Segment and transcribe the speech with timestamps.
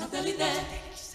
[0.00, 1.09] Satellite.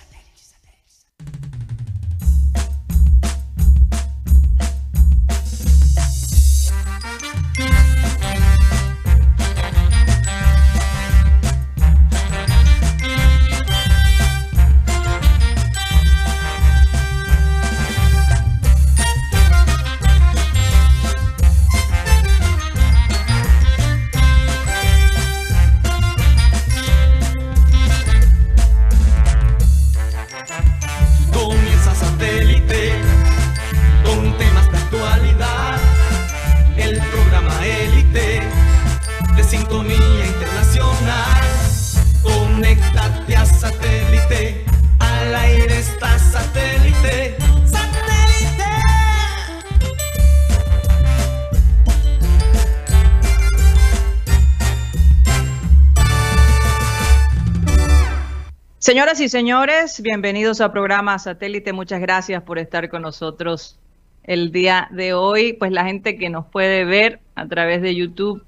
[58.95, 61.73] Señoras y señores, bienvenidos a programa Satélite.
[61.73, 63.77] Muchas gracias por estar con nosotros
[64.23, 65.51] el día de hoy.
[65.51, 68.41] Pues la gente que nos puede ver a través de YouTube,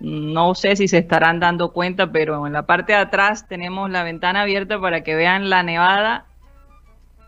[0.00, 4.02] no sé si se estarán dando cuenta, pero en la parte de atrás tenemos la
[4.02, 6.24] ventana abierta para que vean la nevada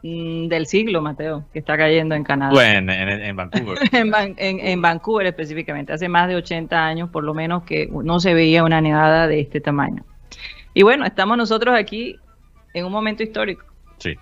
[0.03, 2.51] mm, del siglo, Mateo, que está cayendo en Canadá.
[2.51, 3.79] Bueno, en, en Vancouver.
[3.93, 7.89] en, Van- en- en Vancouver específicamente, hace más de 80 años por lo menos que
[8.03, 10.03] no se veía una nevada de este tamaño.
[10.75, 12.17] Y bueno, estamos nosotros aquí
[12.79, 13.65] en un momento histórico
[13.99, 14.15] Sí.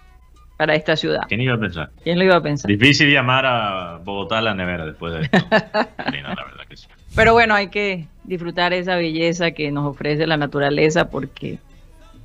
[0.56, 1.22] para esta ciudad.
[1.28, 1.90] ¿Quién iba a pensar?
[2.02, 2.68] ¿Quién lo iba a pensar?
[2.68, 5.38] Difícil llamar a Bogotá a la nevera después de esto.
[5.96, 6.86] Karina, la verdad que sí.
[7.14, 11.58] Pero bueno, hay que disfrutar esa belleza que nos ofrece la naturaleza porque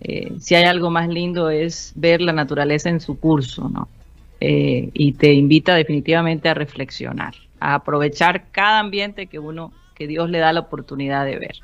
[0.02, 3.88] eh, si hay algo más lindo es ver la naturaleza en su curso, ¿no?
[4.40, 10.30] Eh, y te invita definitivamente a reflexionar, a aprovechar cada ambiente que uno, que Dios
[10.32, 11.56] le da la oportunidad de ver.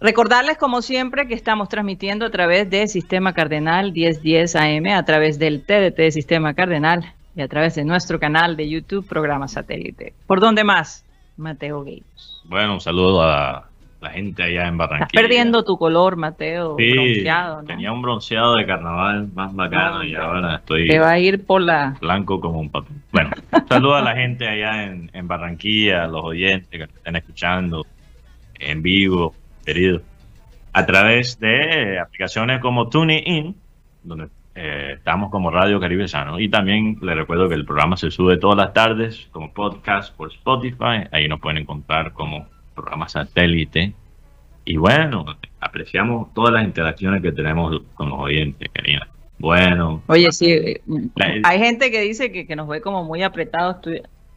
[0.00, 5.38] Recordarles, como siempre, que estamos transmitiendo a través de Sistema Cardenal 1010 AM, a través
[5.38, 10.12] del TDT de Sistema Cardenal y a través de nuestro canal de YouTube, Programa Satélite.
[10.26, 11.04] ¿Por dónde más?
[11.36, 12.42] Mateo Gatos.
[12.44, 13.68] Bueno, un saludo a
[14.00, 15.06] la gente allá en Barranquilla.
[15.06, 17.66] Estás perdiendo tu color, Mateo, Sí, bronceado, ¿no?
[17.66, 21.60] tenía un bronceado de carnaval más bacano y ahora estoy Te va a ir por
[21.62, 21.96] la...
[22.00, 22.96] blanco como un papel.
[23.12, 23.30] Bueno,
[23.68, 27.84] saludo a la gente allá en, en Barranquilla, a los oyentes que nos estén escuchando
[28.58, 29.34] en vivo,
[29.66, 30.02] queridos,
[30.72, 33.54] a través de aplicaciones como TuneIn,
[34.04, 36.38] donde eh, estamos como Radio Caribe Sano.
[36.38, 40.32] Y también les recuerdo que el programa se sube todas las tardes como podcast por
[40.32, 41.08] Spotify.
[41.10, 43.92] Ahí nos pueden encontrar como programa satélite.
[44.64, 45.24] Y bueno,
[45.60, 49.08] apreciamos todas las interacciones que tenemos con los oyentes, Karina.
[49.38, 50.80] Bueno, Oye, sí, eh,
[51.44, 53.90] hay gente que dice que, que nos ve como muy apretados tú,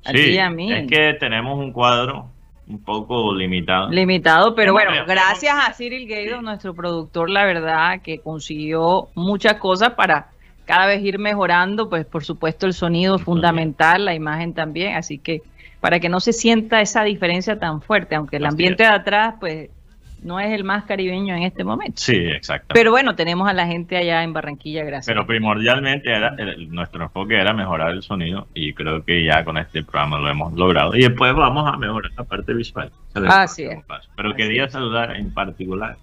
[0.04, 0.72] Sí, a mí.
[0.72, 2.30] es que tenemos un cuadro
[2.69, 3.90] un poco limitado.
[3.90, 6.44] Limitado, pero bueno, gracias a Cyril Gaido, Sí.
[6.46, 10.28] nuestro productor, la verdad, que consiguió muchas cosas para
[10.66, 15.18] cada vez ir mejorando, pues por supuesto el sonido es fundamental, la imagen también, así
[15.18, 15.41] que
[15.80, 19.69] para que no se sienta esa diferencia tan fuerte, aunque el ambiente de atrás, pues
[20.24, 21.94] no es el más caribeño en este momento.
[21.97, 22.74] Sí, exacto.
[22.74, 25.07] Pero bueno, tenemos a la gente allá en Barranquilla, gracias.
[25.07, 29.57] Pero primordialmente era, el- nuestro enfoque era mejorar el sonido y creo que ya con
[29.57, 30.96] este programa lo hemos logrado.
[30.96, 32.91] Y después vamos a mejorar la parte visual.
[33.16, 33.80] El Así es.
[34.16, 34.72] Pero Así quería es.
[34.72, 35.97] saludar en particular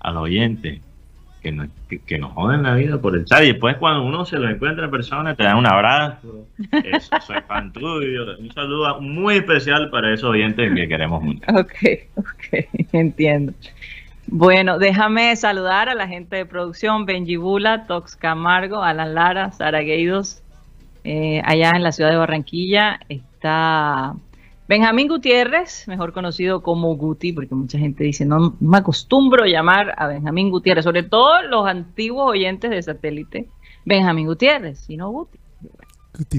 [0.00, 0.80] al oyente
[1.46, 3.44] que nos, que, que nos joden la vida por el chat.
[3.44, 6.46] Y después cuando uno se lo encuentra en persona te dan un abrazo.
[6.84, 8.36] Eso, soy fan tuyo.
[8.38, 11.40] Un saludo muy especial para esos oyentes que queremos mucho.
[11.56, 11.72] Ok,
[12.16, 13.52] ok, entiendo.
[14.26, 19.80] Bueno, déjame saludar a la gente de producción, Benji Bula, Tox Camargo, Alan Lara, Sara
[19.80, 20.42] Gueidos,
[21.04, 24.14] eh, allá en la ciudad de Barranquilla está
[24.68, 29.94] Benjamín Gutiérrez, mejor conocido como Guti, porque mucha gente dice, no, me acostumbro a llamar
[29.96, 33.48] a Benjamín Gutiérrez, sobre todo los antiguos oyentes de satélite,
[33.84, 35.38] Benjamín Gutiérrez, sino Guti.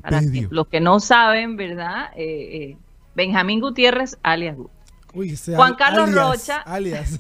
[0.02, 2.10] Para que- los que no saben, ¿verdad?
[2.18, 2.78] Eh, eh,
[3.16, 4.72] Benjamín Gutiérrez, alias Guti.
[5.14, 6.58] Uy, Juan al- Carlos alias, Rocha.
[6.64, 7.20] Alias.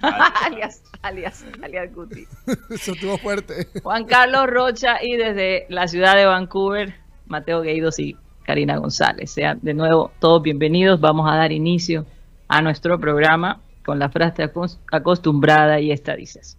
[0.44, 2.26] alias, alias, alias Guti.
[2.70, 3.68] Eso estuvo fuerte.
[3.82, 6.94] Juan Carlos Rocha y desde la ciudad de Vancouver,
[7.26, 9.30] Mateo Gueidos y Karina González.
[9.32, 11.00] Sean de nuevo todos bienvenidos.
[11.00, 12.06] Vamos a dar inicio
[12.48, 16.56] a nuestro programa con la frase acos- acostumbrada y esta dice así.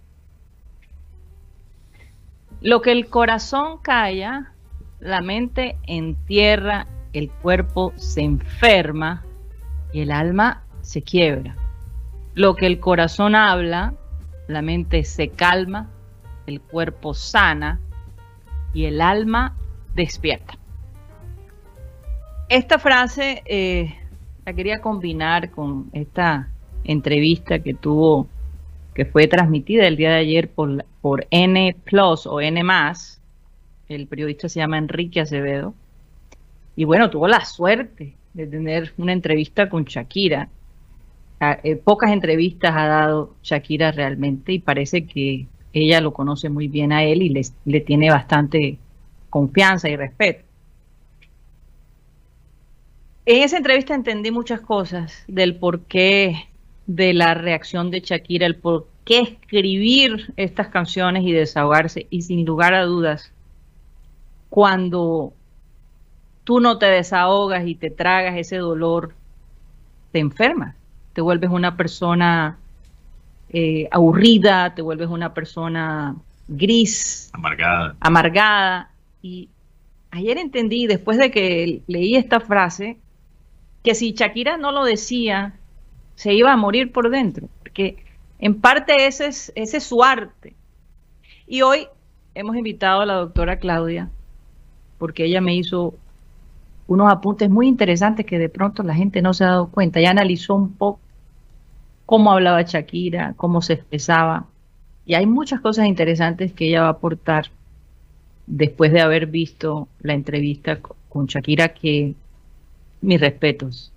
[2.61, 4.51] Lo que el corazón calla,
[4.99, 9.23] la mente entierra, el cuerpo se enferma
[9.93, 11.55] y el alma se quiebra.
[12.33, 13.93] Lo que el corazón habla,
[14.47, 15.89] la mente se calma,
[16.47, 17.79] el cuerpo sana
[18.73, 19.55] y el alma
[19.95, 20.57] despierta.
[22.49, 23.93] Esta frase eh,
[24.45, 26.47] la quería combinar con esta
[26.85, 28.27] entrevista que tuvo
[28.95, 33.21] que fue transmitida el día de ayer por, por N Plus o N más.
[33.89, 35.73] El periodista se llama Enrique Acevedo.
[36.75, 40.47] Y bueno, tuvo la suerte de tener una entrevista con Shakira.
[41.41, 46.69] Ah, eh, pocas entrevistas ha dado Shakira realmente y parece que ella lo conoce muy
[46.69, 48.79] bien a él y le, le tiene bastante
[49.29, 50.46] confianza y respeto.
[53.29, 56.47] En esa entrevista entendí muchas cosas del porqué
[56.85, 62.07] de la reacción de Shakira, el por qué escribir estas canciones y desahogarse.
[62.09, 63.33] Y sin lugar a dudas,
[64.49, 65.33] cuando
[66.45, 69.13] tú no te desahogas y te tragas ese dolor,
[70.13, 70.77] te enfermas,
[71.11, 72.57] te vuelves una persona
[73.49, 76.15] eh, aburrida, te vuelves una persona
[76.47, 77.93] gris, Amargada.
[77.99, 78.89] amargada.
[79.21, 79.49] Y
[80.11, 82.95] ayer entendí, después de que leí esta frase,
[83.83, 85.53] que si Shakira no lo decía,
[86.15, 88.03] se iba a morir por dentro, porque
[88.39, 90.55] en parte ese es, ese es su arte.
[91.47, 91.87] Y hoy
[92.35, 94.09] hemos invitado a la doctora Claudia,
[94.97, 95.95] porque ella me hizo
[96.87, 99.99] unos apuntes muy interesantes que de pronto la gente no se ha dado cuenta.
[99.99, 100.99] Ya analizó un poco
[102.05, 104.45] cómo hablaba Shakira, cómo se expresaba.
[105.05, 107.51] Y hay muchas cosas interesantes que ella va a aportar
[108.45, 112.15] después de haber visto la entrevista con Shakira, que
[113.01, 113.91] mis respetos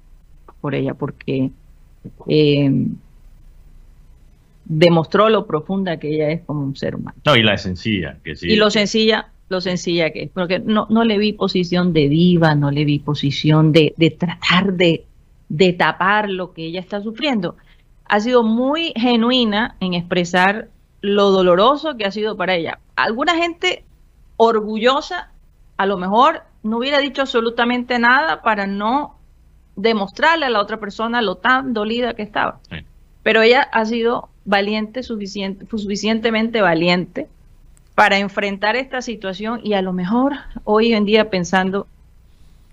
[0.61, 1.51] por ella, porque
[2.27, 2.87] eh,
[4.65, 7.19] demostró lo profunda que ella es como un ser humano.
[7.25, 8.49] No, y la sencilla, que sí.
[8.49, 12.55] Y lo sencilla, lo sencilla que es, porque no, no le vi posición de diva,
[12.55, 15.07] no le vi posición de, de tratar de,
[15.49, 17.57] de tapar lo que ella está sufriendo.
[18.05, 20.69] Ha sido muy genuina en expresar
[21.01, 22.79] lo doloroso que ha sido para ella.
[22.97, 23.85] Alguna gente
[24.37, 25.31] orgullosa,
[25.77, 29.17] a lo mejor no hubiera dicho absolutamente nada para no
[29.77, 32.61] demostrarle a la otra persona lo tan dolida que estaba.
[32.71, 32.77] Sí.
[33.23, 37.29] Pero ella ha sido valiente, suficiente, suficientemente valiente
[37.95, 40.33] para enfrentar esta situación y a lo mejor
[40.65, 41.87] hoy en día pensando,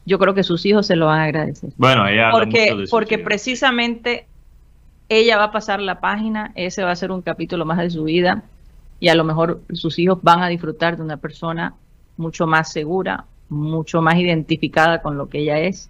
[0.06, 1.72] yo creo que sus hijos se lo van a agradecer.
[1.78, 3.26] Bueno, ella Porque, mucho de sus porque hijos.
[3.26, 4.26] precisamente
[5.10, 8.04] ella va a pasar la página, ese va a ser un capítulo más de su
[8.04, 8.44] vida
[9.00, 11.74] y a lo mejor sus hijos van a disfrutar de una persona
[12.16, 15.90] mucho más segura, mucho más identificada con lo que ella es.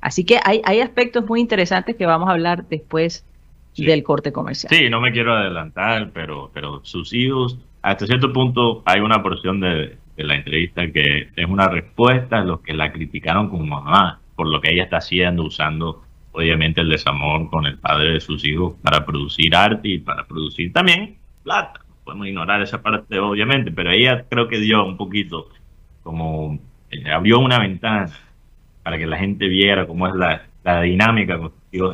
[0.00, 3.24] Así que hay, hay aspectos muy interesantes que vamos a hablar después
[3.72, 3.84] Sí.
[3.84, 4.72] del corte comercial.
[4.74, 9.60] Sí, no me quiero adelantar, pero, pero sus hijos, hasta cierto punto hay una porción
[9.60, 14.18] de, de la entrevista que es una respuesta a los que la criticaron como mamá,
[14.34, 16.02] por lo que ella está haciendo, usando
[16.32, 20.72] obviamente el desamor con el padre de sus hijos para producir arte y para producir
[20.72, 21.80] también plata.
[22.02, 25.50] Podemos ignorar esa parte, obviamente, pero ella creo que dio un poquito
[26.02, 26.58] como
[26.90, 28.10] eh, abrió una ventana
[28.82, 31.38] para que la gente viera cómo es la, la dinámica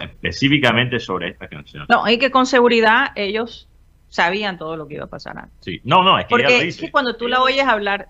[0.00, 1.86] específicamente sobre esta canción.
[1.88, 3.68] No, y que con seguridad ellos
[4.08, 5.56] sabían todo lo que iba a pasar antes.
[5.60, 5.80] Sí.
[5.84, 8.08] No, no, es que ella Porque es que cuando tú la oyes hablar,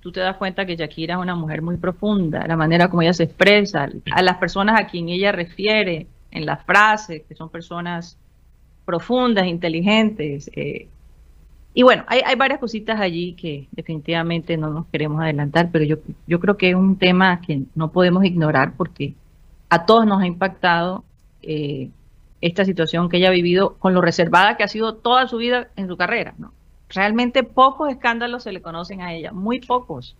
[0.00, 3.12] tú te das cuenta que Shakira es una mujer muy profunda, la manera como ella
[3.12, 8.18] se expresa, a las personas a quien ella refiere en las frases, que son personas
[8.84, 10.50] profundas, inteligentes.
[10.54, 10.88] eh.
[11.78, 16.40] Y bueno, hay, varias cositas allí que definitivamente no nos queremos adelantar, pero yo, yo
[16.40, 19.14] creo que es un tema que no podemos ignorar porque
[19.68, 21.04] a todos nos ha impactado
[21.40, 21.90] eh,
[22.40, 25.68] esta situación que ella ha vivido con lo reservada que ha sido toda su vida
[25.76, 26.34] en su carrera.
[26.36, 26.52] ¿no?
[26.88, 30.16] Realmente pocos escándalos se le conocen a ella, muy pocos.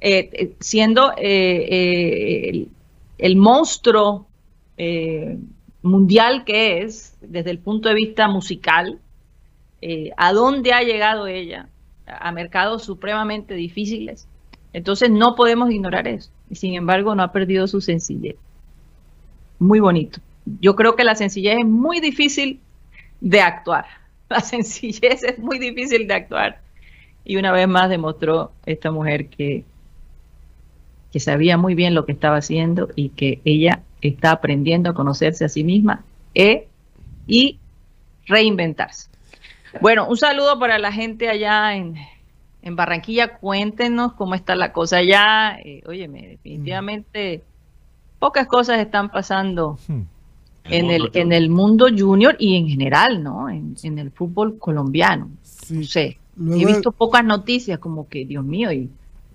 [0.00, 2.66] Eh, eh, siendo eh,
[3.16, 4.26] el, monstruo
[5.82, 8.98] mundial que es, desde el punto de vista musical,
[9.82, 11.68] eh, a dónde ha llegado ella,
[12.06, 14.28] a mercados supremamente difíciles.
[14.72, 16.30] Entonces no podemos ignorar eso.
[16.48, 18.36] Y sin embargo, no ha perdido su sencillez.
[19.58, 20.20] Muy bonito.
[20.60, 22.60] Yo creo que la sencillez es muy difícil
[23.20, 23.86] de actuar.
[24.30, 26.60] La sencillez es muy difícil de actuar.
[27.24, 29.64] Y una vez más demostró esta mujer que,
[31.12, 35.44] que sabía muy bien lo que estaba haciendo y que ella está aprendiendo a conocerse
[35.44, 36.68] a sí misma e,
[37.26, 37.58] y
[38.26, 39.09] reinventarse.
[39.80, 41.96] Bueno, un saludo para la gente allá en,
[42.62, 43.38] en Barranquilla.
[43.38, 45.58] Cuéntenos cómo está la cosa allá.
[45.64, 47.42] Eh, óyeme, definitivamente
[48.18, 50.02] pocas cosas están pasando Hmm.
[50.64, 53.48] en el, mundo en el mundo junior y en general, ¿no?
[53.48, 55.30] En, en el fútbol colombiano.
[55.42, 55.74] Sí.
[55.78, 56.18] No sé.
[56.36, 58.90] Luego He visto pocas noticias, como que, Dios mío, ¿y,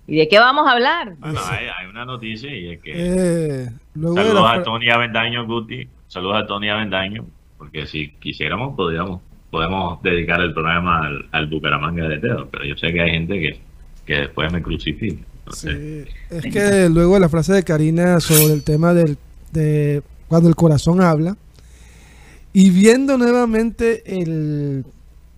[0.06, 1.16] y de qué vamos a hablar?
[1.18, 5.46] Bueno, hay, hay una noticia y es que eh, luego saludos la a Tony Avendaño,
[5.46, 7.26] Guti, saludos a Tony Avendaño,
[7.58, 9.20] porque si quisiéramos podríamos
[9.56, 13.40] podemos dedicar el programa al, al Bucaramanga de Teo, pero yo sé que hay gente
[13.40, 13.58] que,
[14.04, 15.22] que después me crucifica.
[15.38, 15.80] Entonces,
[16.28, 19.16] Sí, es que luego de la frase de Karina sobre el tema del,
[19.52, 21.36] de cuando el corazón habla
[22.52, 24.84] Y viendo nuevamente el,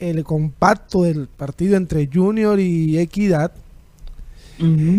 [0.00, 3.52] el compacto del partido entre Junior y Equidad,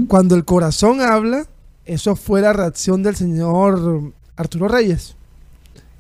[0.08, 1.46] cuando el corazón habla,
[1.86, 5.16] eso fue la reacción del señor Arturo Reyes.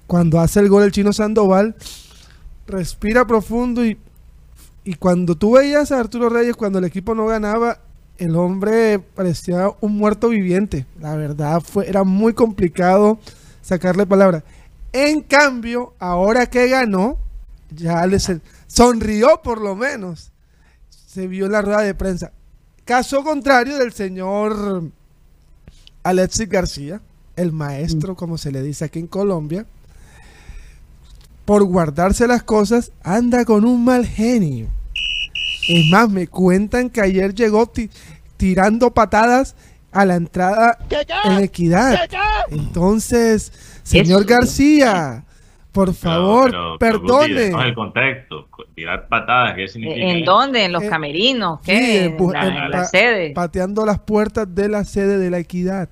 [0.08, 1.76] Cuando hace el gol el chino Sandoval,
[2.70, 3.98] respira profundo y,
[4.84, 7.80] y cuando tú veías a Arturo Reyes, cuando el equipo no ganaba,
[8.18, 10.86] el hombre parecía un muerto viviente.
[11.00, 13.20] La verdad fue, era muy complicado
[13.62, 14.44] sacarle palabra.
[14.92, 17.18] En cambio, ahora que ganó,
[17.70, 18.18] ya le
[18.68, 20.32] sonrió por lo menos.
[20.90, 22.32] Se vio en la rueda de prensa.
[22.86, 24.84] Caso contrario del señor
[26.04, 27.02] Alexis García,
[27.36, 29.66] el maestro, como se le dice aquí en Colombia,
[31.50, 34.68] por guardarse las cosas, anda con un mal genio.
[35.68, 37.90] Es más, me cuentan que ayer llegó ti-
[38.38, 39.56] tirando patadas
[39.92, 40.78] a la entrada
[41.26, 42.08] en equidad.
[42.52, 43.52] Entonces,
[43.82, 44.26] señor.
[44.26, 45.24] García,
[45.72, 47.34] por favor, Pero- pero, Guti, perdone.
[47.34, 48.48] denos el contexto.
[48.76, 50.06] Tirar patadas, ¿qué significa?
[50.06, 50.32] ¿En eso?
[50.32, 50.66] dónde?
[50.66, 51.62] ¿En los Eh, camerinos?
[51.64, 52.06] sí, ¿Qué?
[52.06, 53.32] en bu- en la, en en sede.
[53.32, 55.90] pateando las puertas de la sede de la equidad.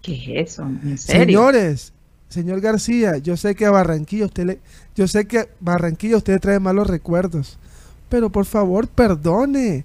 [0.00, 0.62] ¿Qué es eso?
[0.62, 1.24] ¿En serio?
[1.40, 1.92] Señores,
[2.30, 4.58] señor García, yo sé que a Barranquilla usted le,
[4.96, 7.58] yo sé que a Barranquilla usted trae malos recuerdos,
[8.08, 9.84] pero por favor, perdone.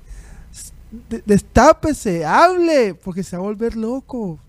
[1.25, 4.39] Destápese, hable, porque se va a volver loco.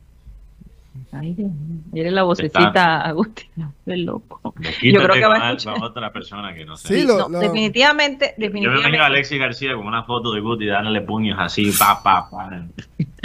[1.13, 1.81] Ay, Dios mío.
[1.93, 3.49] Mire la vocecita, Agustín.
[3.85, 4.41] De loco.
[4.83, 5.75] Yo creo que va a escuchar.
[5.75, 6.89] con otra persona que no sé.
[7.01, 10.33] Sí, lo- No, lo- definitivamente, Yo me definitivamente, imagino a Alexis García con una foto
[10.33, 12.67] de Guti dándole puños así, pa, pa, pa.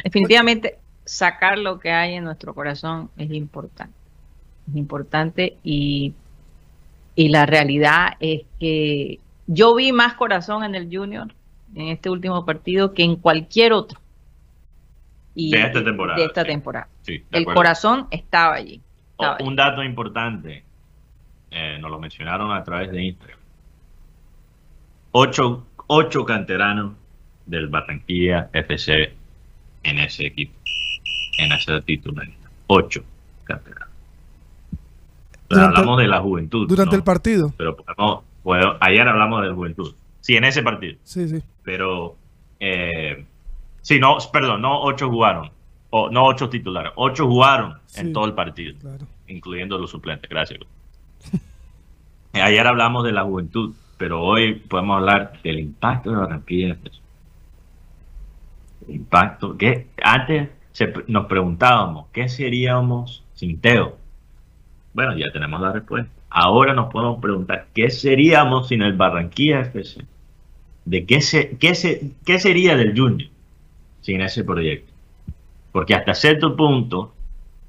[0.03, 3.93] definitivamente sacar lo que hay en nuestro corazón es importante.
[4.69, 6.13] Es importante y,
[7.15, 11.33] y la realidad es que yo vi más corazón en el Junior
[11.75, 13.99] en este último partido que en cualquier otro.
[15.35, 16.47] Y- De esta temporada, de esta sí.
[16.47, 16.87] temporada.
[17.03, 18.81] Sí, de El corazón estaba allí.
[19.17, 19.47] O- estaba allí.
[19.47, 20.63] un dato importante,
[21.49, 23.39] eh, nos lo mencionaron a través de Instagram.
[25.13, 26.93] Ocho, ocho canteranos
[27.45, 29.13] del Barranquilla FC
[29.83, 30.53] en ese equipo,
[31.37, 32.35] en esa titularidad.
[32.67, 33.03] Ocho
[33.43, 33.89] canteranos.
[35.55, 36.67] Durante- hablamos de la juventud.
[36.67, 36.97] Durante ¿no?
[36.99, 37.53] el partido.
[37.57, 37.77] Pero
[38.43, 39.93] puedo- ayer hablamos de la juventud.
[40.19, 40.97] Sí, en ese partido.
[41.03, 41.41] Sí, sí.
[41.63, 42.15] Pero,
[42.59, 43.25] eh,
[43.81, 45.49] sí, no, perdón, no ocho jugaron.
[45.89, 47.99] O, no ocho titulares, ocho jugaron Sí.
[48.01, 49.05] en todo el partido Claro.
[49.27, 50.29] incluyendo los suplentes.
[50.29, 50.59] Gracias.
[52.33, 56.77] Ayer hablamos de la juventud, pero hoy podemos hablar del impacto de Barranquilla.
[58.87, 63.97] El impacto que antes se- nos preguntábamos, ¿qué seríamos sin Teo?
[64.93, 66.11] Bueno, ya tenemos la respuesta.
[66.29, 70.05] Ahora nos podemos preguntar, ¿qué seríamos sin el Barranquilla FC?
[70.85, 73.29] ¿De qué, se, qué, se, qué sería del Junior
[74.01, 74.91] sin ese proyecto?
[75.71, 77.13] Porque hasta cierto punto,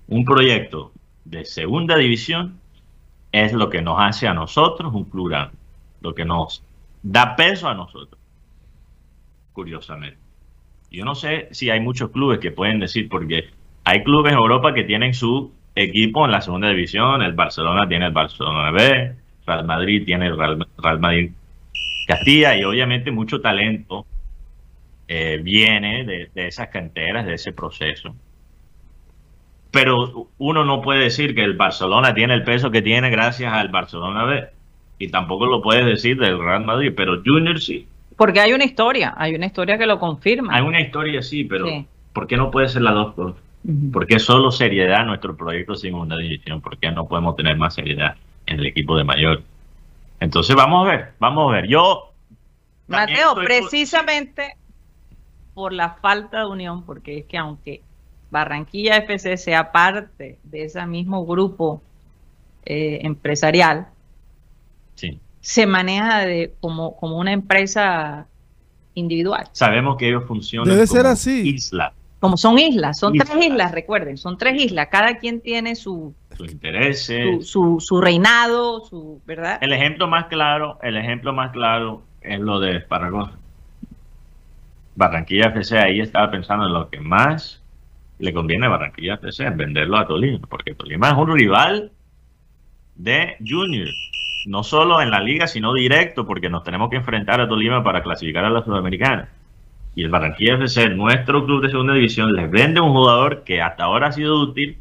[0.09, 0.93] un proyecto
[1.25, 2.59] de segunda división
[3.31, 5.33] es lo que nos hace a nosotros un club
[6.01, 6.63] lo que nos
[7.03, 8.21] da peso a nosotros,
[9.53, 10.19] curiosamente.
[10.91, 13.51] Yo no sé si hay muchos clubes que pueden decir, porque
[13.85, 18.07] hay clubes en Europa que tienen su equipo en la segunda división, el Barcelona tiene
[18.07, 19.15] el Barcelona B,
[19.47, 21.31] Real Madrid tiene el Real, Real Madrid
[22.07, 24.07] Castilla y obviamente mucho talento
[25.09, 28.15] eh, viene de, de esas canteras, de ese proceso
[29.73, 33.71] pero uno no puede decir que el Barcelona tiene el peso que tiene gracias al
[33.71, 34.45] Barcelona B.
[34.99, 37.89] Y tampoco lo puedes decir del Real Madrid, pero Junior sí.
[38.17, 40.55] Porque hay una historia, hay una historia que lo confirma.
[40.55, 41.87] Hay una historia sí, pero Sí.
[42.13, 43.42] ¿por qué no puede ser las dos cosas?
[43.93, 46.61] ¿Por qué solo seriedad nuestro proyecto segunda división?
[46.61, 48.17] ¿Por qué no podemos tener más seriedad
[48.47, 49.43] en el equipo de mayor?
[50.21, 51.69] Entonces vamos a ver, vamos a ver.
[51.69, 52.13] Yo
[52.89, 54.57] Mateo, estoy- precisamente
[55.55, 57.83] por la falta de unión, porque es que aunque
[58.31, 61.83] Barranquilla FC sea parte de ese mismo grupo
[62.65, 63.89] eh, empresarial,
[64.95, 65.19] Sí.
[65.41, 68.27] se maneja de, como, como una empresa
[68.95, 69.49] individual.
[69.53, 71.49] Sabemos que ellos funcionan Debe ser como así.
[71.49, 71.93] isla,
[72.23, 73.73] Como son islas, son tres Islas.
[73.73, 77.05] recuerden, son tres islas, cada quien tiene su, sus intereses.
[77.35, 79.59] su, su, su reinado, su, ¿verdad?
[79.61, 83.33] El ejemplo más claro, el ejemplo más claro es lo de Esparragosa.
[84.95, 87.61] Barranquilla FC ahí estaba pensando en lo que más
[88.21, 91.91] le conviene a Barranquilla FC, en venderlo a Tolima, porque Tolima es un rival
[92.95, 93.89] de Junior,
[94.47, 98.01] no solo en la liga, sino directo, porque nos tenemos que enfrentar a Tolima para
[98.01, 99.29] clasificar a la Sudamericana.
[99.95, 103.85] Y el Barranquilla FC, nuestro club de segunda división, les vende un jugador que hasta
[103.85, 104.79] ahora ha sido útil.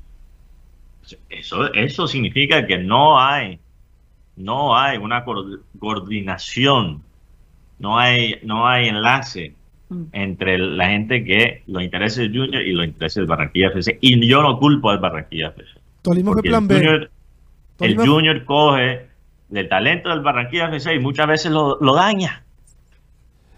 [1.30, 3.60] Eso, eso significa que no hay
[4.38, 7.03] no hay una coord- coordinación,
[7.80, 9.53] no hay, no hay enlace
[9.89, 10.03] Mm.
[10.13, 13.98] entre la gente que los intereses del Junior y los intereses del Barranquilla FC.
[14.00, 15.68] Y yo no culpo al Barranquilla FC.
[16.01, 16.56] Tolima fue el.
[16.56, 17.12] Junior,
[17.82, 19.08] el Tolima- Junior coge
[19.50, 22.41] del talento del Barranquilla FC y muchas veces lo, lo daña,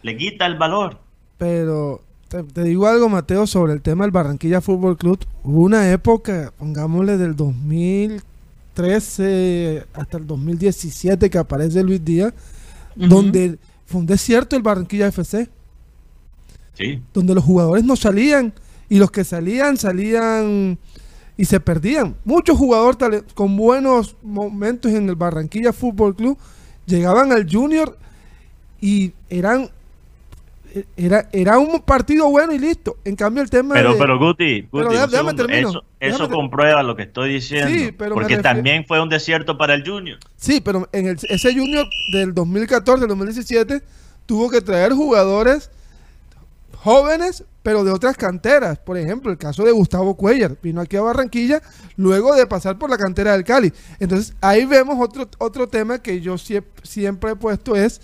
[0.01, 0.97] le quita el valor.
[1.43, 5.19] Pero te, te digo algo, Mateo, sobre el tema del Barranquilla Fútbol Club.
[5.43, 12.33] Hubo una época, pongámosle del 2013 hasta el 2017 que aparece Luis Díaz,
[12.95, 15.49] donde fue un desierto el Barranquilla FC,
[16.75, 18.53] Sí, donde los jugadores no salían
[18.87, 20.79] y los que salían salían
[21.35, 22.15] y se perdían.
[22.23, 26.37] Muchos jugadores con buenos momentos en el Barranquilla Fútbol Club
[26.85, 27.97] llegaban al Junior
[28.79, 29.69] y eran
[30.97, 32.97] era, era un partido bueno y listo.
[33.05, 35.81] En cambio el tema pero, de- pero Guti, Pero Guti, déjame- un déjame segundo, termino,
[35.99, 39.87] eso, comprueba lo que estoy diciendo, Sí, pero porque también fue un desierto para el
[39.87, 40.17] Junior.
[40.35, 43.81] Sí, pero en el- ese Junior del 2014 al 2017
[44.25, 45.69] tuvo que traer jugadores
[46.75, 48.77] jóvenes, pero de otras canteras.
[48.79, 50.57] Por ejemplo, el caso de Gustavo Cuellar.
[50.61, 51.61] Vino aquí a Barranquilla
[51.95, 53.71] luego de pasar por la cantera del Cali.
[53.99, 58.01] Entonces, ahí vemos otro, otro tema que yo siep- siempre he puesto es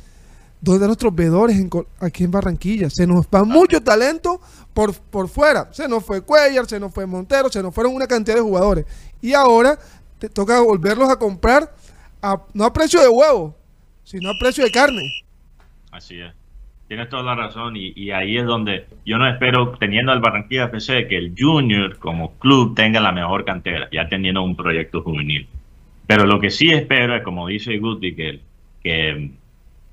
[0.62, 2.90] ¿dónde nuestros en Col- aquí en Barranquilla?
[2.90, 4.42] Se nos va mucho talento
[4.74, 5.70] por, por fuera.
[5.74, 8.86] Se nos fue Cuellar, se nos fue Montero, se nos fueron una cantidad de jugadores.
[9.22, 9.78] Y ahora
[10.20, 11.74] te toca volverlos a comprar
[12.22, 13.56] a- no a precio de huevo,
[14.04, 15.02] sino a precio de carne.
[15.92, 16.34] Así es.
[16.88, 20.66] Tienes toda la razón y, y ahí es donde yo no espero, teniendo al Barranquilla
[20.66, 25.48] FC, que el Junior como club tenga la mejor cantera, ya teniendo un proyecto juvenil.
[26.08, 28.40] Pero lo que sí espero es, como dice Guti, que,
[28.82, 29.32] que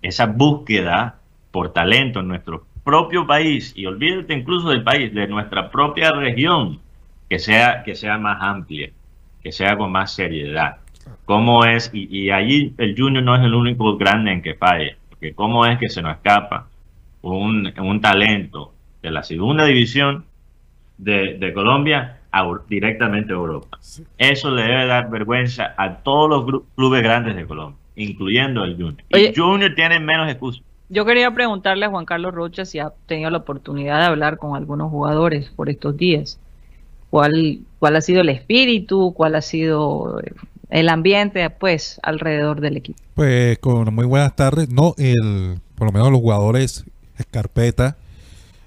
[0.02, 1.18] esa búsqueda
[1.50, 6.78] por talento en nuestro propio país, y olvídate incluso del país, de nuestra propia región,
[7.28, 8.90] que sea, que sea más amplia,
[9.42, 10.76] que sea con más seriedad.
[11.24, 11.90] ¿Cómo es?
[11.92, 15.66] Y, y allí el Junior no es el único grande en que falle, porque cómo
[15.66, 16.68] es que se nos escapa
[17.22, 18.72] un, un talento
[19.02, 20.24] de la segunda división
[20.98, 23.78] de, de Colombia a directamente a Europa.
[24.18, 29.02] Eso le debe dar vergüenza a todos los clubes grandes de Colombia, incluyendo el Junior.
[29.08, 29.32] Y Oye.
[29.34, 30.62] Junior tiene menos excusas.
[30.88, 34.54] Yo quería preguntarle a Juan Carlos Rocha si ha tenido la oportunidad de hablar con
[34.54, 36.38] algunos jugadores por estos días.
[37.10, 39.12] ¿Cuál, cuál ha sido el espíritu?
[39.14, 40.32] ¿Cuál ha sido eh,
[40.70, 42.98] el ambiente, pues, alrededor del equipo?
[43.14, 44.68] Pues con muy buenas tardes.
[44.68, 46.84] No, el, por lo menos los jugadores
[47.18, 47.96] Escarpeta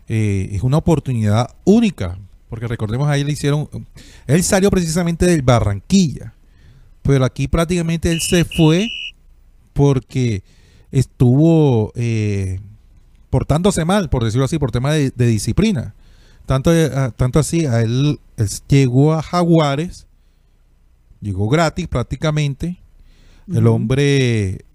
[0.08, 2.18] eh, es una oportunidad única.
[2.50, 3.70] Porque recordemos ahí le hicieron.
[4.26, 6.34] Él salió precisamente del Barranquilla.
[7.04, 8.90] Pero aquí prácticamente él se fue
[9.80, 10.44] porque
[10.92, 12.60] estuvo eh,
[13.30, 15.96] portándose mal, por decirlo así, por tema de, de disciplina.
[16.46, 20.06] Tanto, eh, tanto así, a él, él llegó a Jaguares,
[21.22, 22.78] llegó gratis prácticamente.
[23.50, 24.66] El hombre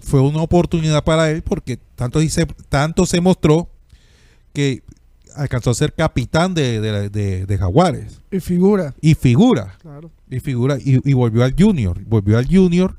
[0.00, 3.68] fue una oportunidad para él porque tanto, dice, tanto se mostró
[4.52, 4.82] que
[5.36, 10.10] alcanzó a ser capitán de, de- de- de Jaguares Y figura, y figura claro.
[10.30, 12.96] y figura y, y volvió al junior volvió al junior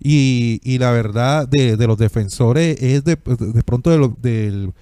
[0.00, 4.72] y, la verdad de, de los defensores es de, de pronto de, lo- del-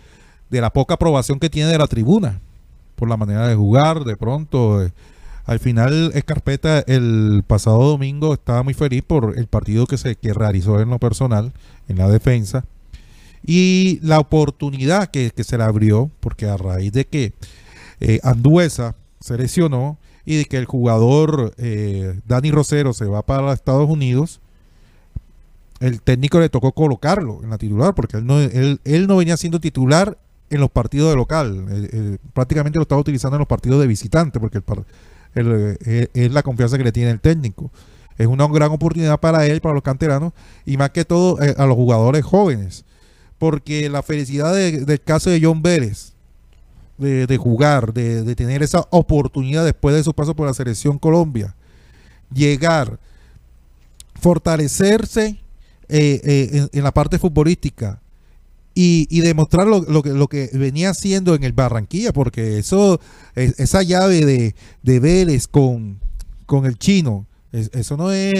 [0.51, 2.41] de la poca aprobación que tiene de la tribuna
[2.97, 4.93] por la manera de jugar de pronto eh,
[5.47, 10.33] al final Escarpeta el pasado domingo estaba muy feliz por el partido que se que
[10.33, 11.53] realizó en lo personal
[11.89, 12.65] en la defensa
[13.47, 17.33] y la oportunidad que, que se le abrió porque a raíz de que
[18.01, 23.53] eh, Anduesa se lesionó y de que el jugador eh, Dani Rosero se va para
[23.53, 24.41] Estados Unidos,
[25.87, 29.37] el técnico le tocó colocarlo en la titular, porque él no, él, él no venía
[29.37, 30.19] siendo titular
[30.51, 33.87] en los partidos de local, eh, eh, prácticamente lo estaba utilizando en los partidos de
[33.87, 34.63] visitante, porque
[35.35, 37.71] eh, es la confianza que le tiene el técnico.
[38.17, 40.33] Es una gran oportunidad para él, para los canteranos,
[40.65, 42.85] y más que todo a los jugadores jóvenes,
[43.39, 46.13] porque la felicidad de- del caso de John Vélez,
[46.97, 51.57] de, jugar, de tener esa oportunidad después de su paso por la selección Colombia,
[52.33, 53.01] llegar,
[54.21, 55.41] fortalecerse
[55.89, 58.01] eh, eh, en, en la parte futbolística
[58.75, 63.01] y, y demostrar lo, lo que, lo que venía haciendo en el Barranquilla, porque eso,
[63.35, 65.99] es- esa llave de, de Vélez con,
[66.47, 68.33] con el chino, es- eso no es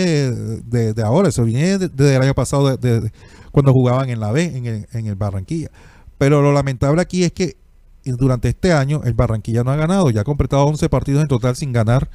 [0.69, 2.79] de, de ahora, eso viene de- desde el año pasado,
[3.53, 5.71] cuando jugaban en la B, en el, en el Barranquilla.
[6.19, 7.57] Pero lo lamentable aquí es que
[8.05, 11.55] durante este año el Barranquilla no ha ganado, ya ha completado 11 partidos en total
[11.57, 12.11] sin ganar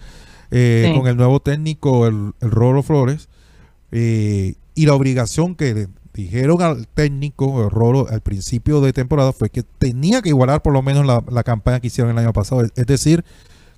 [0.52, 1.00] eh, Sí.
[1.00, 3.30] con el nuevo técnico, el, el Rolo Flores,
[3.92, 9.32] eh, y la obligación que le dijeron al técnico, el Rolo, al principio de temporada
[9.34, 12.34] fue que tenía que igualar por lo menos la, la campaña que hicieron el año
[12.34, 13.24] pasado, es, decir,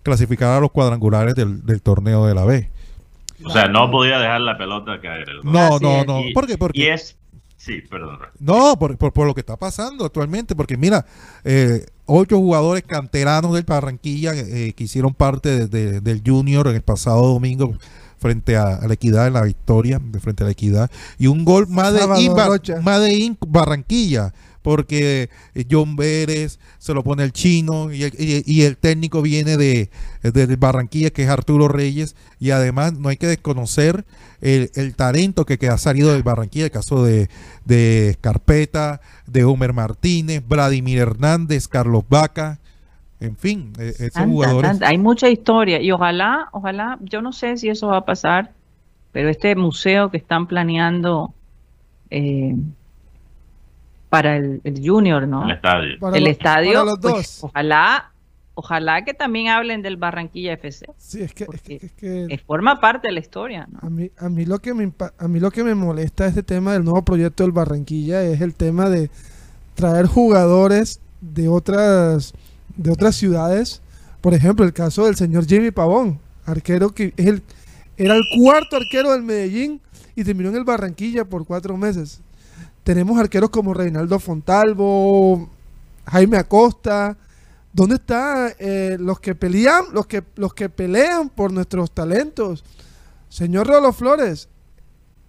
[0.03, 2.69] clasificar a los cuadrangulares del, del torneo de la B.
[3.43, 5.27] O sea, no podía dejar la pelota caer.
[5.43, 6.07] No, no, es.
[6.07, 6.19] no.
[6.21, 6.57] Y- ¿Por qué?
[6.57, 7.17] Porque Y es...
[7.57, 8.17] Sí, perdón.
[8.39, 11.05] No, por, por, por lo que está pasando actualmente, porque mira,
[11.43, 16.75] eh, ocho jugadores canteranos del Barranquilla eh, que hicieron parte de- de- del Junior en
[16.75, 17.73] el pasado domingo
[18.21, 20.91] frente a, a la equidad en la victoria, de frente a la equidad.
[21.17, 24.31] Y un gol más de, de in Barranquilla,
[24.61, 29.23] porque eh, John Vélez se lo pone el chino y el, y- y el técnico
[29.23, 29.89] viene de,
[30.21, 32.15] de Barranquilla, que es Arturo Reyes.
[32.39, 34.05] Y además no hay que desconocer
[34.39, 37.27] el, el talento que, que ha salido del Barranquilla, el caso de,
[37.65, 42.59] de Escarpeta, de Homer Martínez, Vladimir Hernández, Carlos Vaca.
[43.21, 44.69] En fin, eh, esos Tanta, jugadores.
[44.71, 44.87] tanta.
[44.89, 48.51] Hay mucha historia y ojalá, ojalá, yo no sé si eso va a pasar,
[49.13, 51.33] pero este museo que están planeando
[52.09, 52.55] eh,
[54.09, 55.45] para el, el Junior, ¿no?
[55.45, 55.99] El estadio.
[55.99, 57.43] Para el los- estadio, para los pues, dos.
[57.45, 58.11] ojalá,
[58.55, 62.25] ojalá que también hablen del Barranquilla FC, Sí, es que, es porque que- es que
[62.29, 63.79] que forma parte de la historia, ¿no?
[63.81, 66.73] a mí, a mí lo que me a mí lo que me molesta este tema
[66.73, 69.09] del nuevo proyecto del Barranquilla es el tema de
[69.75, 72.33] traer jugadores de otras
[72.75, 73.81] de otras ciudades.
[74.21, 77.43] Por ejemplo, el caso del señor Jimmy Pavón, arquero que es el
[77.97, 79.79] era el cuarto arquero del Medellín
[80.15, 82.21] y terminó en el Barranquilla por cuatro meses.
[82.83, 85.49] Tenemos arqueros como Reinaldo Fontalvo,
[86.05, 87.15] Jaime Acosta.
[87.73, 88.53] ¿Dónde están
[88.99, 92.63] los que pelean, los que los que pelean por nuestros talentos?
[93.29, 94.49] Señor Rolo Flores,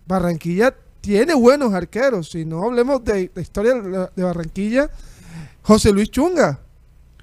[0.07, 2.31] Barranquilla tiene buenos arqueros.
[2.31, 4.91] Si no hablemos de la historia de Barranquilla,
[5.63, 6.59] José Luis Chunga,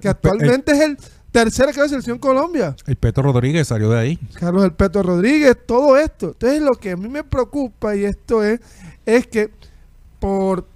[0.00, 0.98] que El actualmente es el
[1.30, 2.74] tercer arquero de selección Colombia.
[2.86, 4.18] El Peto Rodríguez salió de ahí.
[4.34, 6.28] Carlos El Peto Rodríguez, todo esto.
[6.28, 8.60] Entonces lo que a mí me preocupa y esto es,
[9.06, 9.50] es que
[10.18, 10.66] por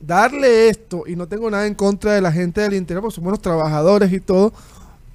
[0.00, 3.28] darle esto, y no tengo nada en contra de la gente del interior, porque somos
[3.28, 4.52] unos trabajadores y todo,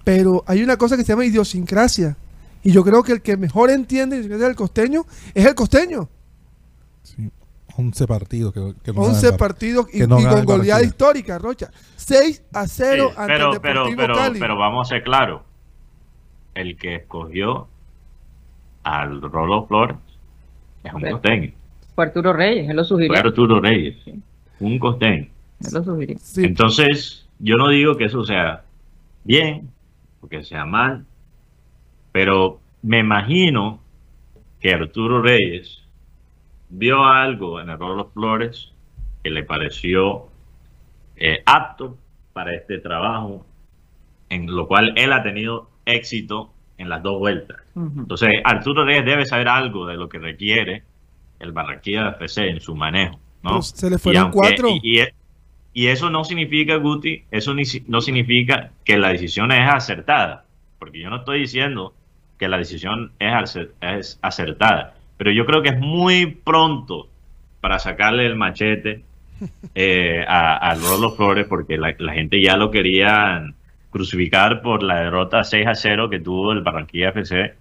[0.03, 2.17] pero hay una cosa que se llama idiosincrasia.
[2.63, 6.09] Y yo creo que el que mejor entiende del costeño es el costeño.
[7.03, 7.31] Sí,
[7.77, 8.53] 11 partidos.
[8.53, 9.37] Que, que no 11 ganan.
[9.37, 11.69] partidos y, que no y gana con goleada histórica, Rocha.
[11.95, 14.39] 6 a 0 Sí, ante pero, el pero, Deportivo pero, Cali.
[14.39, 15.41] pero vamos a ser claros.
[16.53, 17.67] El que escogió
[18.83, 19.97] al Rolo Flores
[20.83, 21.51] es un costeño.
[21.95, 23.17] Fue Arturo Reyes, él lo Fue sugirió.
[23.19, 24.19] Arturo Reyes, Sí.
[24.59, 25.27] un costeño.
[25.63, 26.17] Él lo sugirió.
[26.19, 28.63] Sí, Entonces, yo no digo que eso sea
[29.23, 29.69] bien
[30.21, 31.05] o que sea mal,
[32.11, 33.79] pero me imagino
[34.59, 35.80] que Arturo Reyes
[36.71, 38.71] vio algo en el Rolo Flores
[39.23, 40.27] que le pareció
[41.15, 41.97] eh, apto
[42.33, 43.45] para este trabajo,
[44.29, 47.57] en lo cual él ha tenido éxito en las dos vueltas.
[47.75, 48.01] Ujú.
[48.01, 50.83] Entonces, Arturo Reyes debe saber algo de lo que requiere
[51.39, 53.51] el Barranquilla FC en su manejo, ¿no?
[53.55, 54.69] Pues se le fueron aunque- cuatro.
[54.81, 55.07] Y, y-
[55.73, 60.45] y eso no significa, Guti, eso ni no significa que la decisión es acertada,
[60.79, 61.93] porque yo no estoy diciendo
[62.37, 67.07] que la decisión es, acer- es acertada, pero yo creo que es muy pronto
[67.59, 69.03] para sacarle el machete
[69.75, 73.45] eh, a, a Rolo Flores, porque la, la gente ya lo quería
[73.91, 77.53] crucificar por la derrota 6 a 0 que tuvo el Barranquilla FC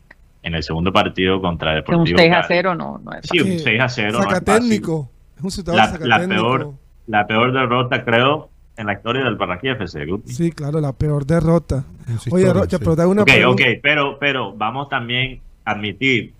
[0.43, 2.45] en el segundo partido contra Que un Deportivo 6 a Cali.
[2.49, 4.09] 0 no, no es Sí, un Sí, 6 a 0.
[4.13, 5.11] no es fácil Sacatécnico.
[5.45, 6.73] Es un la, la peor
[7.09, 10.33] la peor derrota creo en la historia del Barranquilla FC Guti.
[10.33, 11.85] Sí, claro, la peor derrota.
[12.31, 12.85] Oye, Rocha, sí.
[12.85, 13.63] pero te hago una ok pregunta.
[13.65, 16.33] ok pero pero vamos también a admitir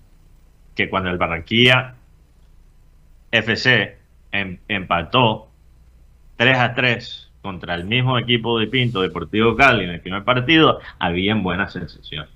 [0.83, 1.95] que cuando el Barranquilla
[3.31, 3.97] FC
[4.31, 5.47] em- empató
[6.37, 10.79] 3 a 3 contra el mismo equipo de Pinto Deportivo Cali en el primer partido
[10.99, 12.29] habían buenas sensaciones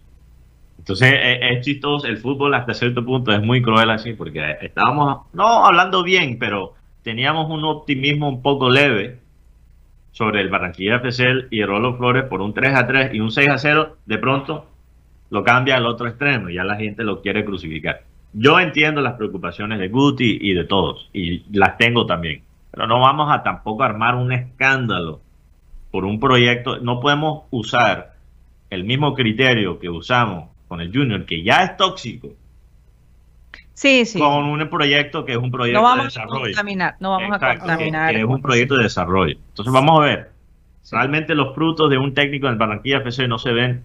[0.78, 5.26] entonces e- es, chistoso el fútbol hasta cierto punto es muy cruel así porque estábamos
[5.34, 9.20] no hablando bien pero teníamos un optimismo un poco leve
[10.12, 13.32] sobre el Barranquilla FC y el Rolo Flores por un 3 a 3 y un
[13.32, 14.66] 6 a 0, de pronto
[15.30, 18.04] lo cambia al otro extremo y ya la gente lo quiere crucificar.
[18.38, 23.00] Yo entiendo las preocupaciones de Guti y de todos, y las tengo también, pero no
[23.00, 25.22] vamos a tampoco armar un escándalo
[25.92, 26.80] por un proyecto.
[26.80, 28.16] No podemos usar
[28.70, 32.30] el mismo criterio que usamos con el Junior, que ya es tóxico,
[33.74, 34.20] Sí, sí.
[34.20, 36.44] con un proyecto que es un proyecto No de vamos a desarrollo.
[36.46, 38.14] contaminar, no vamos a que- contaminar.
[38.14, 39.38] que es un proyecto de desarrollo.
[39.50, 40.32] Entonces vamos a ver.
[40.92, 43.84] Realmente los frutos de un técnico en el Barranquilla FC no se ven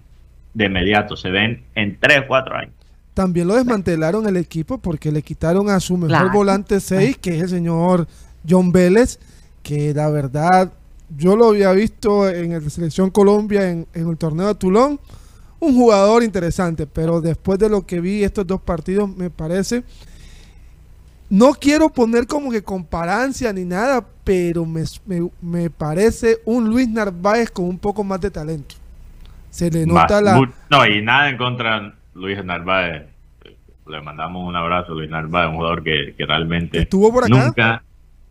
[0.54, 2.74] de inmediato, se ven en 3, 4 años.
[3.14, 6.30] También lo desmantelaron el equipo porque le quitaron a su mejor Claro.
[6.32, 8.06] volante 6, que es el señor
[8.48, 9.18] John Vélez,
[9.62, 10.72] que la verdad
[11.16, 15.00] yo lo había visto en la selección Colombia en, en el torneo de Toulon,
[15.58, 19.82] un jugador interesante, pero después de lo que vi estos dos partidos me parece
[21.28, 26.88] no quiero poner como que comparancia ni nada, pero me, me- me parece un Luis
[26.88, 28.74] Narváez con un poco más de talento.
[29.50, 33.06] Se le nota la, No, y nada en contra Luis Narváez.
[33.86, 37.44] Le mandamos un abrazo a Luis Narváez, un jugador que, que realmente ¿Estuvo por acá?
[37.44, 37.82] nunca,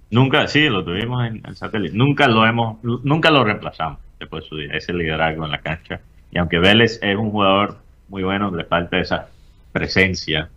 [0.10, 4.50] nunca, sí, lo tuvimos en el satélite, nunca lo hemos, nunca lo reemplazamos después de
[4.50, 6.00] su día, ese liderazgo en la cancha.
[6.32, 9.28] Y aunque Vélez es un jugador muy bueno, le falta esa
[9.72, 10.50] presencia,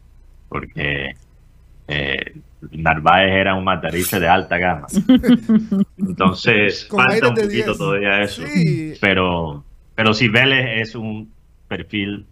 [0.48, 1.14] porque
[1.88, 2.35] eh,
[2.70, 4.87] Narváez era un matarice de alta gama.
[5.98, 7.78] Entonces, falta un poquito 10.
[7.78, 8.42] todavía eso.
[8.46, 8.94] Sí.
[9.00, 11.32] Pero, pero sí, Vélez es un
[11.68, 12.26] perfil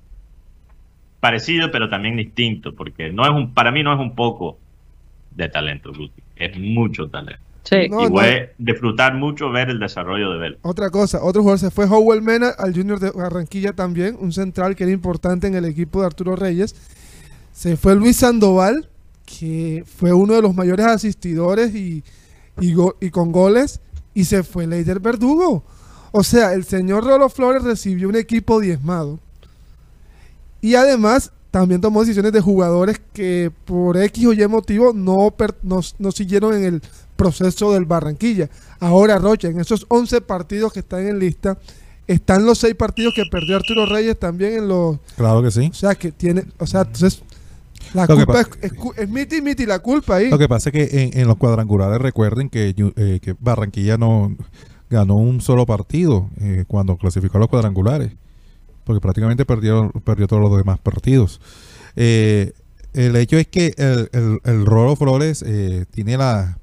[1.21, 4.59] parecido, pero también distinto, porque no es un, para mí no es un poco
[5.37, 7.43] de talento, Guti, es mucho talento.
[7.63, 7.89] Sí.
[7.91, 10.59] No, y voy a disfrutar mucho ver el desarrollo de Vélez.
[10.63, 14.75] Otra cosa, otro jugador se fue Howell Mena al Junior de Barranquilla también, un central
[14.75, 16.75] que era importante en el equipo de Arturo Reyes.
[17.53, 18.89] Se fue Luis Sandoval,
[19.27, 22.03] que fue uno de los mayores asistidores y,
[22.61, 23.81] y, go- y con goles,
[24.15, 25.63] y se fue Leider Verdugo.
[26.13, 29.21] O sea, el señor Rolo Flores recibió un equipo diezmado.
[30.61, 35.57] Y además también tomó decisiones de jugadores que por X o Y motivo no, per-
[35.63, 36.83] no, no siguieron en el
[37.17, 38.49] proceso del Barranquilla.
[38.79, 41.59] Ahora, Rocha, en esos 11 partidos que están en lista,
[42.07, 44.99] están los 6 partidos que perdió Arturo Reyes también en los...
[45.17, 45.69] Claro que sí.
[45.71, 46.45] O sea, que tiene...
[46.59, 47.23] O sea, entonces...
[47.95, 50.29] La Lo que culpa es, es, miti miti la culpa ahí.
[50.31, 54.37] Lo que pasa es que en, en los cuadrangulares recuerden que, eh, que Barranquilla no
[54.91, 58.13] ganó un solo partido eh, cuando clasificó a los cuadrangulares,
[58.85, 61.41] porque prácticamente perdió, perdió todos los demás partidos.
[61.97, 62.53] Eh,
[62.93, 66.59] el hecho es que el, el, el Rolo Flores eh, tiene la,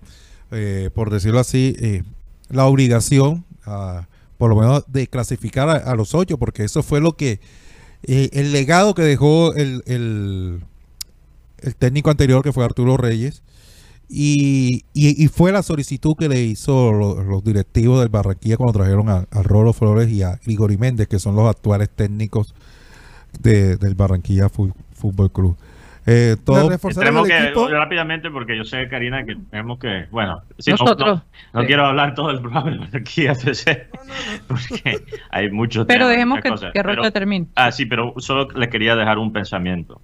[0.51, 2.03] eh, por decirlo así, eh,
[2.49, 6.99] la obligación, ah, por lo menos, de clasificar a, a los ocho, porque eso fue
[6.99, 7.39] lo que,
[8.03, 13.41] el legado que dejó el, el técnico anterior, que fue Arturo Reyes,
[14.09, 18.73] y, y- y fue la solicitud que le hizo lo- los, directivos del Barranquilla cuando
[18.79, 22.55] trajeron a, a Rolo Flores y a Grigori Méndez, que son los actuales técnicos
[23.39, 25.57] de- del Barranquilla Fútbol Club.
[26.09, 31.17] Eh, todo, Tenemos que, rápidamente, porque yo sé, Karina, que tenemos que, bueno, Nosotros.
[31.17, 31.67] no, no sí.
[31.67, 33.89] quiero hablar todo el programa de aquí FC,
[34.47, 37.47] porque hay muchos Pero temas, dejemos que, que Rocha termine.
[37.55, 39.99] Ah, sí, pero solo le quería dejar un pensamiento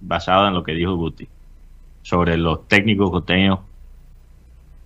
[0.00, 1.28] basado en lo que dijo Guti
[2.02, 3.60] sobre los técnicos costeños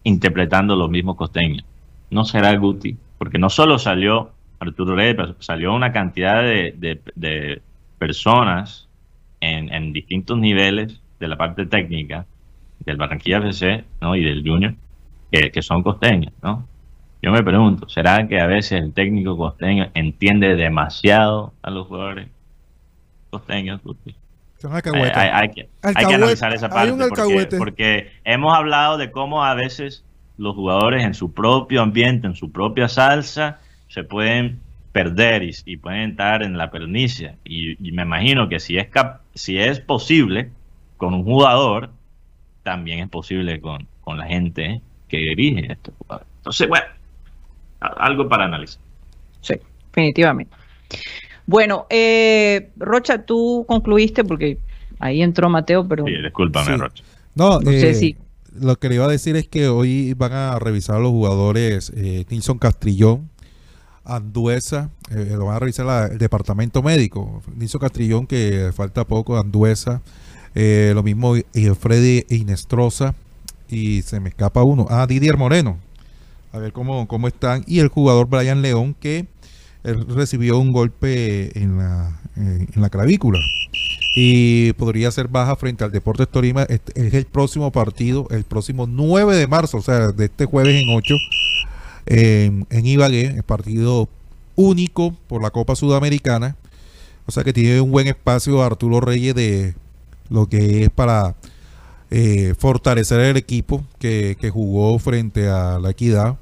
[0.02, 1.64] interpretando los mismos costeños.
[2.10, 6.74] No será Guti, porque no solo salió Arturo Reyes, pero salió una cantidad de,
[7.14, 7.62] de-
[7.98, 8.88] personas
[9.40, 12.26] en, en distintos niveles de la parte técnica
[12.80, 14.14] del Barranquilla FC ¿no?
[14.16, 14.74] y del Junior
[15.30, 16.68] que, que son costeños, ¿no?
[17.22, 22.28] Yo me pregunto, ¿será que a veces el técnico costeño entiende demasiado a los jugadores
[23.30, 23.82] costeños?
[23.82, 24.14] Guti?
[24.68, 25.16] Son Hay, alcahuetas.
[25.16, 26.14] hay- hay que, hay que Alcahuete.
[26.14, 27.58] analizar esa Hay parte un porque, alcahuete.
[27.58, 30.04] porque hemos hablado de cómo a veces
[30.36, 34.60] los jugadores en su propio ambiente, en su propia salsa, se pueden
[34.92, 37.36] perder y, y pueden estar en la pernicia.
[37.44, 40.50] Y, y me imagino que si es, cap- si es posible
[40.96, 41.90] con un jugador,
[42.62, 46.28] también es posible con, con la gente que dirige a estos jugadores.
[46.38, 46.86] Entonces, bueno,
[47.80, 48.80] algo para analizar.
[49.40, 49.54] Sí,
[49.92, 50.56] definitivamente.
[51.46, 54.58] Bueno, eh, Rocha, tú concluiste porque
[54.98, 56.76] ahí entró Mateo, pero Sí, discúlpame, Sí.
[56.76, 57.04] Rocha.
[57.34, 58.16] No, no sé eh, si-
[58.58, 62.24] lo que le iba a decir es que hoy van a revisar los jugadores eh,
[62.30, 63.28] Nilson Castrillón,
[64.04, 67.42] Anduesa, eh, lo van a revisar la- el departamento médico.
[67.56, 70.02] Nilson Castrillón, que falta poco, Anduesa,
[70.54, 71.42] eh, lo mismo eh,
[71.78, 73.14] Freddy Inestrosa,
[73.68, 75.78] y se me escapa uno, ah, Didier Moreno,
[76.52, 79.26] a ver cómo, cómo están, y el jugador Brian León, que
[79.84, 83.38] él recibió un golpe en la, eh, en la clavícula
[84.14, 86.62] y podría ser baja frente al Deportes Tolima.
[86.64, 90.82] Este es el próximo partido, el próximo 9 de marzo, o sea, de este jueves
[90.82, 91.14] en 8,
[92.06, 94.08] en, en Ibagué, el partido
[94.56, 96.56] único por la Copa Sudamericana.
[97.26, 99.74] O sea que tiene un buen espacio Arturo Reyes de
[100.28, 101.34] lo que es para
[102.10, 106.36] eh, fortalecer el equipo que, que jugó frente a la Equidad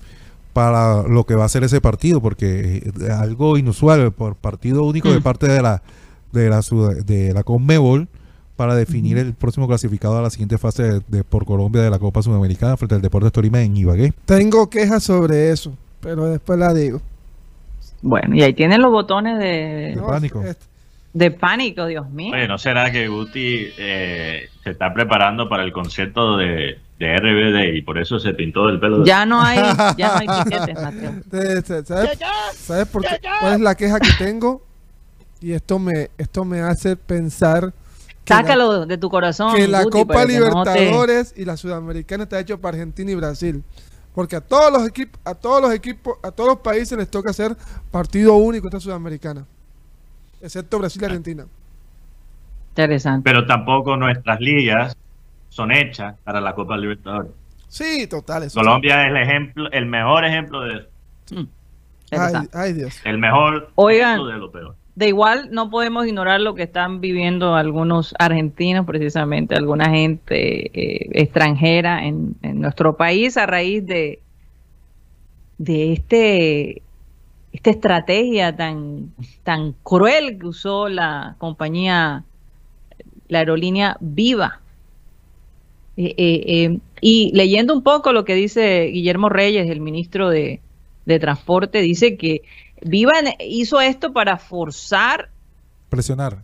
[0.53, 5.11] para lo que va a ser ese partido, porque es algo inusual, por partido único
[5.13, 5.23] de Mm.
[5.23, 5.83] parte de la
[6.33, 8.09] de la Sud- de la Conmebol
[8.57, 11.99] para definir el próximo clasificado a la siguiente fase de, de- por Colombia de la
[11.99, 14.13] Copa Sudamericana frente al Deportes Tolima en Ibagué.
[14.25, 17.01] Tengo quejas sobre eso, pero después la digo.
[18.03, 20.43] bueno, y ahí tienen los botones de, No, pánico.
[21.13, 22.33] de pánico, Dios mío.
[22.35, 27.75] Oye, ¿no será que Guti eh, se está preparando para el concierto de, de RBD
[27.77, 29.01] y por eso se pintó el pelo?
[29.01, 29.59] de- Ya no hay,
[29.97, 31.13] ya no hay piquetes, Mateo.
[31.31, 32.19] te- te- ¿Sabes,
[32.55, 33.19] ¿sabes por qué?
[33.41, 34.63] ¿Cuál es la queja que tengo?
[35.41, 37.73] Y esto me, esto me hace pensar
[38.25, 39.55] que la- Sácalo de tu corazón.
[39.57, 43.11] que la Guti, Copa que no te- Libertadores y la Sudamericana está hecho para Argentina
[43.11, 43.63] y Brasil.
[44.15, 47.31] Porque a todos los equipos, a todos los equipos, a todos los países les toca
[47.31, 47.57] hacer
[47.91, 49.47] partido único esta Sudamericana.
[50.41, 51.47] Excepto Brasil y Argentina.
[52.71, 53.23] Interesante.
[53.25, 54.97] Pero tampoco nuestras ligas
[55.53, 57.31] son hechas para la Copa Libertadores.
[57.69, 58.45] Sí, total.
[58.45, 60.89] eso Colombia es el ejemplo, el mejor ejemplo de eso.
[61.31, 61.47] Mm.
[62.55, 63.01] Ay, Dios.
[63.05, 64.13] El mejor Oigan.
[64.15, 64.77] ejemplo de lo peor.
[64.95, 71.09] de igual no podemos ignorar lo que están viviendo algunos argentinos, precisamente, alguna gente eh,
[71.13, 74.21] extranjera en, en nuestro país a raíz de,
[75.59, 76.83] de este
[77.53, 79.13] esta estrategia tan,
[79.43, 82.25] tan cruel que usó la compañía,
[83.29, 84.61] la aerolínea Viva.
[85.97, 90.61] Eh, eh, eh, y leyendo un poco lo que dice Guillermo Reyes, el ministro de,
[91.05, 92.43] de Transporte, dice que
[92.81, 95.31] Viva hizo esto para forzar.
[95.89, 96.43] Presionar.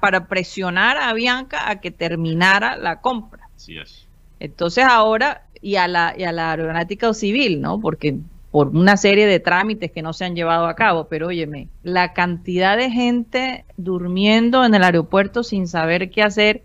[0.00, 3.48] Para presionar a Bianca a que terminara la compra.
[3.56, 4.06] Así es.
[4.38, 7.80] Entonces ahora, y a la, y a la aeronáutica civil, ¿no?
[7.80, 8.18] Porque
[8.50, 12.12] por una serie de trámites que no se han llevado a cabo, pero óyeme, la
[12.12, 16.62] cantidad de gente durmiendo en el aeropuerto sin saber qué hacer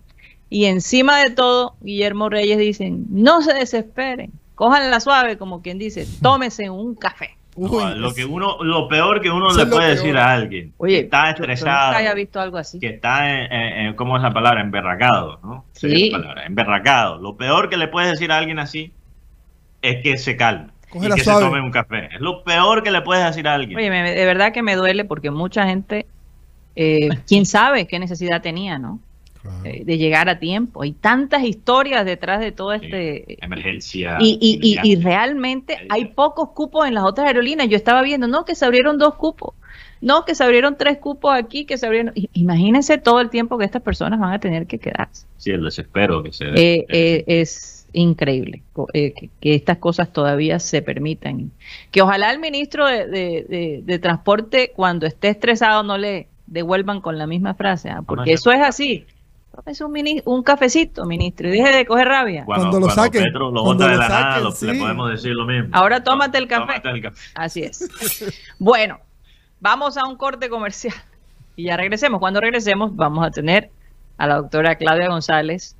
[0.55, 6.07] y encima de todo, Guillermo Reyes dice, no se desesperen, la suave, como quien dice,
[6.21, 7.35] tómese un café.
[7.57, 11.03] Uy, lo que uno, lo peor que uno le puede decir a alguien Oye, que
[11.03, 12.79] está estresado, yo haya visto algo así.
[12.79, 14.61] que está, en, ¿cómo es la palabra?
[14.61, 15.65] Emberracado, ¿no?
[15.73, 16.09] Sí.
[16.09, 17.19] Palabra, emberracado.
[17.19, 18.93] Lo peor que le puedes decir a alguien así
[19.81, 21.41] es que se calme y que suave.
[21.41, 22.07] se tome un café.
[22.13, 23.77] Es lo peor que le puedes decir a alguien.
[23.77, 26.05] Oye, me, de verdad que me duele porque mucha gente,
[26.77, 29.01] eh, quién sabe qué necesidad tenía, ¿no?
[29.45, 29.65] Claro.
[29.65, 30.81] Eh, de llegar a tiempo.
[30.81, 33.37] Hay tantas historias detrás de todo este...
[33.43, 34.17] Emergencia.
[34.19, 35.03] Y, y, y, y inmediata.
[35.09, 37.69] realmente hay pocos cupos en las otras aerolíneas.
[37.69, 39.53] Yo estaba viendo, no, que se abrieron dos cupos.
[40.01, 42.13] No, que se abrieron tres cupos aquí, que se abrieron...
[42.33, 45.25] Imagínense todo el tiempo que estas personas van a tener que quedarse.
[45.37, 46.45] Sí, el desespero que se.
[46.49, 48.61] Eh, eh, es increíble
[48.93, 51.51] eh, que, que estas cosas todavía se permitan.
[51.91, 56.99] Que ojalá el ministro de, de- de- de Transporte, cuando esté estresado, no le devuelvan
[57.01, 58.03] con la misma frase, ¿ah?
[58.05, 59.05] porque no, eso es así.
[59.65, 62.43] Es un, mini- un cafecito, ministro, y deje de coger rabia.
[62.45, 64.51] cuando, Cuando lo cuando saquen, Petro lo cuando bota de lo la nada, saquen, lo-
[64.51, 64.65] sí.
[64.67, 65.69] le podemos decir lo mismo.
[65.71, 66.65] Ahora tómate el café.
[66.81, 67.21] Tómate el café.
[67.35, 67.89] Así es.
[68.59, 68.99] Bueno,
[69.59, 70.93] vamos a un corte comercial
[71.55, 72.19] y ya regresemos.
[72.19, 73.69] Cuando regresemos vamos a tener
[74.17, 75.75] a la doctora Claudia González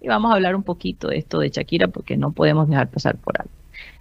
[0.00, 3.16] y vamos a hablar un poquito de esto de Shakira porque no podemos dejar pasar
[3.16, 3.52] por alto.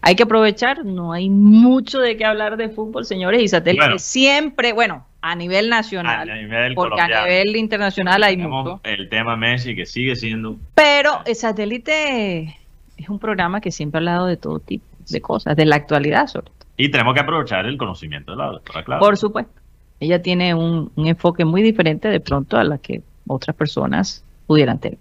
[0.01, 3.99] Hay que aprovechar, no hay mucho de qué hablar de fútbol, señores, y satélite Bueno.
[3.99, 8.81] siempre, bueno, a nivel nacional, A nivel porque a nivel internacional hay Tenemos mucho.
[8.83, 12.57] el tema Messi que sigue siendo Pero el satélite
[12.97, 16.27] es un programa que siempre ha hablado de todo tipo de cosas, de la actualidad
[16.27, 16.55] sobre todo.
[16.77, 18.99] y tenemos que aprovechar el conocimiento de la doctora Clara.
[18.99, 19.51] Por supuesto.
[19.99, 24.79] Ella tiene un, un enfoque muy diferente de pronto a la que otras personas pudieran
[24.79, 24.99] tener.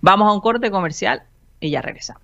[0.00, 1.22] Vamos a un corte comercial
[1.60, 2.22] y ya regresamos.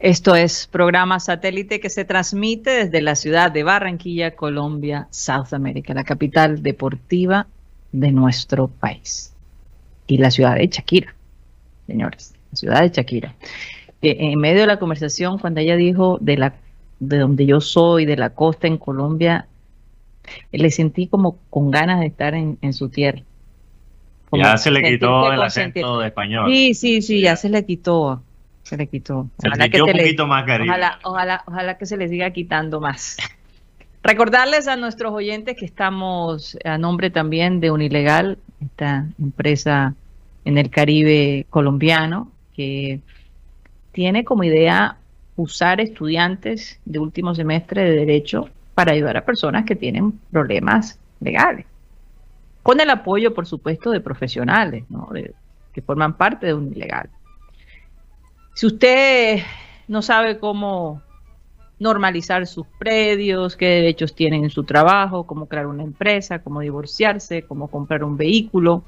[0.00, 5.92] Esto es programa satélite que se transmite desde la ciudad de Barranquilla, Colombia, South America,
[5.92, 7.46] la capital deportiva
[7.92, 9.34] de nuestro país.
[10.06, 11.14] Y la ciudad de Shakira,
[11.86, 13.34] señores, la ciudad de Shakira.
[14.00, 16.54] En medio de la conversación, cuando ella dijo de la
[16.98, 19.48] de donde yo soy, de la costa en Colombia,
[20.50, 23.22] le sentí como con ganas de estar en, en su tierra.
[24.30, 26.50] Como ya se le quitó el acento de español.
[26.50, 28.22] Sí, sí, sí, ya se le quitó.
[28.70, 29.26] Se le quitó.
[29.40, 30.70] se Ojalá le que un se le- poquito más cariño.
[30.70, 33.16] Ojalá, ojalá, ojalá que se les siga quitando más.
[34.04, 39.94] Recordarles a nuestros oyentes que estamos a nombre también de Unilegal, esta empresa
[40.44, 43.00] en el Caribe colombiano, que
[43.92, 44.96] tiene como idea
[45.36, 51.66] usar estudiantes de último semestre de Derecho para ayudar a personas que tienen problemas legales.
[52.62, 55.08] Con el apoyo, por supuesto, de profesionales ¿no?
[55.12, 55.34] De-
[55.74, 57.10] que forman parte de Unilegal.
[58.60, 59.40] Si usted
[59.88, 61.00] no sabe cómo
[61.78, 67.44] normalizar sus predios, qué derechos tienen en su trabajo, cómo crear una empresa, cómo divorciarse,
[67.44, 68.84] cómo comprar un vehículo.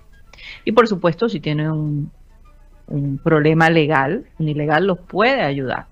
[0.67, 2.11] Y por supuesto, si tiene un,
[3.25, 5.87] problema legal, un ilegal los puede ayudar.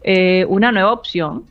[0.03, 1.45] eh, una nueva opción,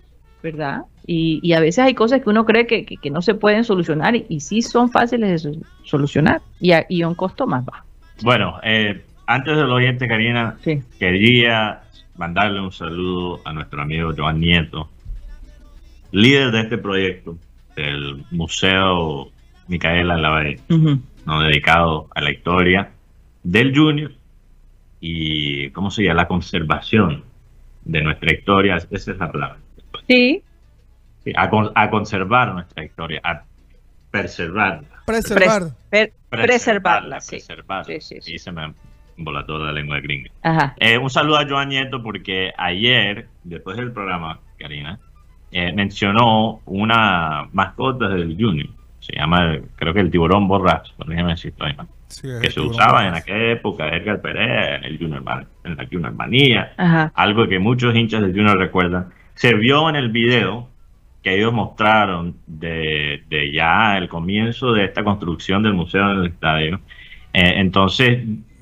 [0.44, 0.82] ¿verdad?
[1.06, 3.64] Y, y a veces hay cosas que uno cree que, que- que no se pueden
[3.64, 7.48] solucionar y, y sí son fáciles de so- solucionar y a, y a un costo
[7.48, 7.86] más bajo.
[8.24, 10.82] Bueno, eh, antes del oyente, Karina, Sí.
[11.00, 11.82] quería
[12.18, 14.90] mandarle un saludo a nuestro amigo Joan Nieto,
[16.12, 17.38] líder de este proyecto
[17.76, 19.30] del Museo
[19.68, 20.60] Micaela Lavalle.
[21.28, 21.42] ¿No?
[21.42, 22.90] dedicado a la historia
[23.44, 24.12] del Junior
[25.00, 26.22] y, ¿cómo se llama?
[26.24, 27.24] La conservación
[27.86, 29.58] de nuestra historia, esa es la palabra.
[30.08, 30.42] Sí.
[31.24, 33.44] Sí, a, con- a conservar nuestra historia, a
[34.12, 34.88] preservarla.
[35.06, 35.64] Preservar.
[36.30, 37.30] Preservarla, sí.
[37.38, 37.84] preservarla.
[37.86, 38.34] Sí, sí, sí.
[38.36, 38.74] Y se me
[39.18, 40.30] embolató la lengua gringa.
[40.44, 40.76] Ajá.
[40.80, 45.00] Eh, un saludo a Joan Nieto porque ayer, después del programa, Karina,
[45.52, 48.68] eh, mencionó una mascota del Junior.
[49.08, 51.88] Se llama, creo que el tiburón borracho, déjeme si estoy mal.
[52.08, 53.24] Sí, es Que se usaba en borracho.
[53.24, 55.24] aquella época Edgar Pérez, en, el Junior,
[55.64, 57.12] en la Junior Manía, Ajá.
[57.16, 59.08] algo que muchos hinchas del Junior recuerdan.
[59.34, 60.68] Se vio en el video
[61.24, 66.26] que ellos mostraron de, de ya el comienzo de esta construcción del museo en el
[66.28, 66.82] estadio.
[67.34, 68.20] Eh, entonces,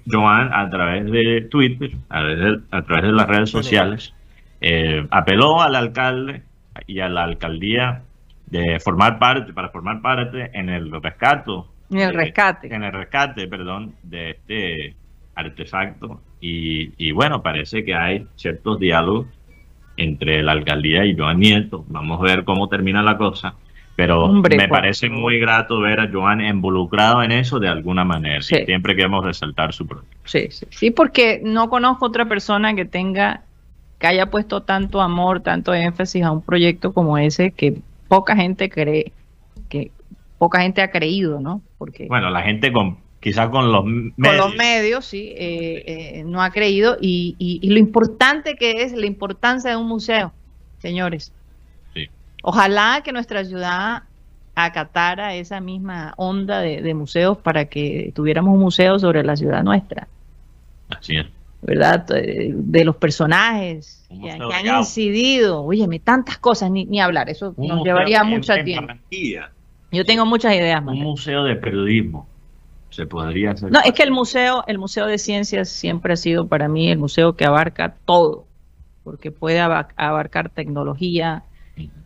[0.07, 4.13] Joan, a través de Twitter, a través de, a través de las redes sociales,
[4.61, 6.43] eh, apeló al alcalde
[6.87, 8.01] y a la alcaldía
[8.47, 11.67] de formar parte, para formar parte en el rescato.
[11.89, 12.73] En el de- rescate.
[12.73, 14.95] En el rescate, perdón, de este
[15.35, 16.21] artefacto.
[16.41, 19.27] Y, y bueno, parece que hay ciertos diálogos
[19.97, 21.85] entre la alcaldía y Joan Nieto.
[21.87, 23.55] Vamos a ver cómo termina la cosa.
[23.95, 28.41] Pero Hombre, me parece muy grato ver a Joan involucrado en eso de alguna manera.
[28.41, 28.55] Sí.
[28.61, 30.17] Y siempre queremos resaltar su proyecto.
[30.25, 33.43] Sí, sí, sí, porque no conozco otra persona que tenga,
[33.97, 37.77] que haya puesto tanto amor, tanto énfasis a un proyecto como ese que
[38.07, 39.11] poca gente cree,
[39.69, 39.91] que
[40.37, 41.61] poca gente ha creído, ¿no?
[41.77, 44.37] Porque Bueno, la gente con quizás con los con medios.
[44.45, 45.83] los medios, sí, eh,
[46.19, 49.87] eh, no ha creído y, y- y lo importante que es la importancia de un
[49.87, 50.31] museo,
[50.79, 51.31] señores.
[51.93, 52.07] Sí.
[52.43, 54.03] Ojalá que nuestra ciudad
[54.53, 59.63] acatara esa misma onda de, de museos para que tuviéramos un museo sobre la ciudad
[59.63, 60.07] nuestra.
[60.89, 61.25] Así es.
[61.61, 62.05] ¿verdad?
[62.15, 65.63] Eh, De los personajes Que, han incidido.
[65.63, 68.93] Óyeme, tantas cosas, ni, ni hablar, eso Un nos llevaría mucho tiempo.
[69.91, 71.03] Yo tengo muchas ideas, Un Manuel.
[71.05, 72.27] museo de periodismo.
[72.89, 73.71] Se podría hacer.
[73.71, 76.97] No, es que el museo, el museo de ciencias siempre ha sido para mí el
[76.97, 78.45] museo que abarca todo,
[79.03, 81.43] porque puede aba- abarcar tecnología,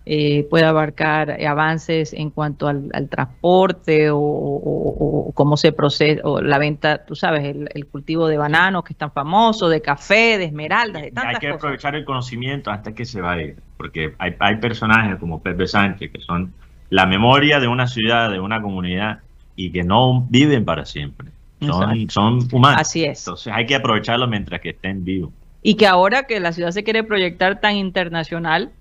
[0.05, 6.21] eh, puede abarcar avances en cuanto al, al transporte o, o- o cómo se procesa,
[6.23, 9.81] o la venta, tú sabes, el, el cultivo de bananos que es tan famoso, de
[9.81, 11.55] café, de esmeraldas, de hay que cosas.
[11.57, 16.21] aprovechar el conocimiento hasta que se vaya, porque hay, hay personajes como Pepe Sánchez que
[16.21, 16.53] son
[16.89, 19.19] la memoria de una ciudad, de una comunidad
[19.55, 21.29] y que no viven para siempre.
[21.61, 22.81] Son, son humanos.
[22.81, 23.19] Así es.
[23.27, 25.29] Entonces hay que aprovecharlo mientras que estén vivos.
[25.61, 28.71] Y que ahora que la ciudad se quiere proyectar tan internacional.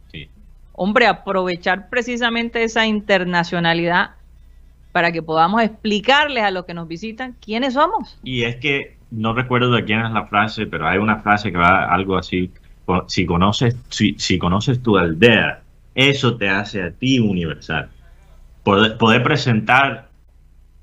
[0.78, 4.12] Hombre, aprovechar precisamente esa internacionalidad
[4.92, 8.18] para que podamos explicarles a los que nos visitan quiénes somos.
[8.22, 11.58] Y es que no recuerdo de quién es la frase, pero hay una frase que
[11.58, 12.50] va algo así:
[13.06, 15.62] si conoces, si conoces tu aldea,
[15.94, 17.90] eso te hace a ti universal.
[18.62, 20.08] Poder, poder presentar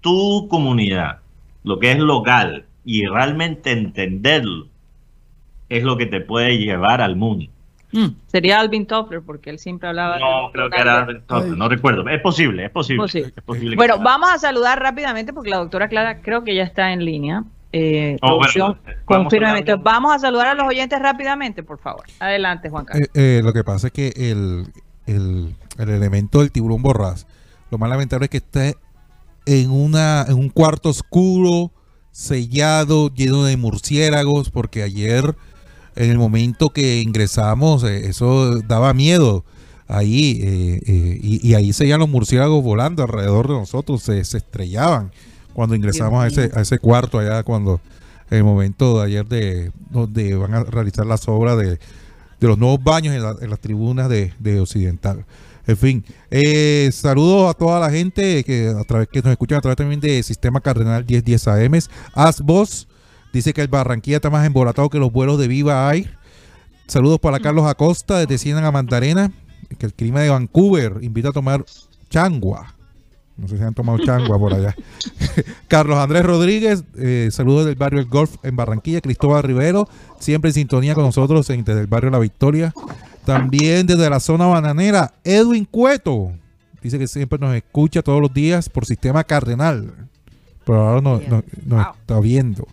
[0.02, 1.20] tu comunidad,
[1.64, 4.68] lo que es local, y realmente entenderlo,
[5.70, 7.48] es lo que te puede llevar al mundo.
[8.28, 10.20] Sería Alvin Toffler, porque él siempre hablaba.
[10.20, 12.08] No, de- creo que era, no, no recuerdo.
[12.10, 13.02] Es posible, es posible.
[13.04, 13.34] Posible.
[13.36, 14.04] Es posible Bueno, sea.
[14.04, 17.44] vamos a saludar rápidamente porque la doctora Clara creo que ya está en línea.
[17.72, 18.78] Eh, Oh, bueno,
[19.10, 22.04] a Vamos a saludar a los oyentes rápidamente, por favor.
[22.20, 23.10] Adelante, Juan Carlos.
[23.14, 24.68] Eh, eh, lo que pasa es que el,
[25.08, 27.28] el- el elemento del tiburón borrás,
[27.72, 28.76] lo más lamentable es que esté
[29.46, 31.72] en, una, en un cuarto oscuro,
[32.12, 35.36] sellado, lleno de murciélagos, porque ayer,
[35.96, 39.44] en el momento que ingresamos, eh, eso daba miedo.
[39.88, 44.38] Ahí, eh, eh, y, y ahí seguían los murciélagos volando alrededor de nosotros, se, se
[44.38, 45.12] estrellaban
[45.54, 47.80] cuando ingresamos a ese, a ese cuarto allá, cuando
[48.32, 51.68] el momento de ayer de donde van a realizar las obras de,
[52.40, 55.24] de los nuevos baños en, la- en las tribunas de, de Occidental.
[55.68, 59.62] En fin, eh, saludos a toda la gente que a través que nos escuchan a
[59.62, 61.80] través también de Sistema Cardenal 1010 AM.
[62.14, 62.88] Asbos
[63.36, 66.18] dice que el Barranquilla está más embolatado que los vuelos de Viva Air.
[66.88, 69.32] Saludos para Carlos Acosta desde Ciénaga Mandarena,
[69.78, 71.66] que el clima de Vancouver invita a tomar
[72.10, 72.74] changua.
[73.38, 74.74] No sé si han tomado changua por allá.
[75.68, 79.02] Carlos Andrés Rodríguez, eh, saludos del barrio El Golf en Barranquilla.
[79.02, 82.74] Cristóbal Rivero, siempre en sintonía con nosotros en- desde el barrio La Victoria.
[83.26, 86.32] También desde la zona bananera, Edwin Cueto.
[86.82, 89.92] Dice que siempre nos escucha todos los días por sistema cardenal.
[90.64, 91.94] Pero ahora no- no- nos Wow.
[92.00, 92.68] está viendo.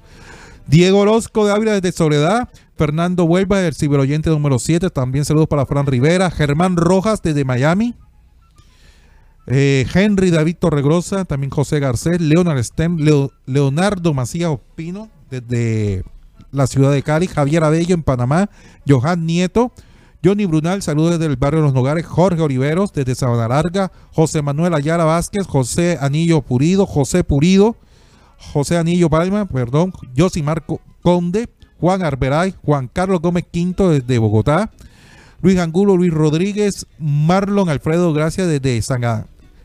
[0.67, 2.49] Diego Orozco de Ávila desde Soledad.
[2.77, 4.91] Fernando Huelva del ciberoyente número 7.
[4.91, 6.31] También saludos para Fran Rivera.
[6.31, 7.95] Germán Rojas desde Miami.
[9.47, 12.63] Eh, Henry David Torregrosa, también José Garcés, Leonard
[13.47, 16.05] Leonardo Macías Ospino, desde
[16.53, 18.51] la ciudad de Cali, Javier Abello en Panamá,
[18.87, 19.73] Johan Nieto,
[20.25, 24.43] Johnny Brunal, saludos desde el barrio de Los Nogares, Jorge Oliveros desde Sabana Larga, José
[24.43, 27.77] Manuel Ayala Vázquez, José Anillo Purido, José Purido,
[28.53, 34.71] José Anillo Palma, perdón, José Marco Conde, Juan Arberay, Juan Carlos Gómez Quinto desde Bogotá,
[35.41, 38.81] Luis Angulo, Luis Rodríguez, Marlon Alfredo Gracia desde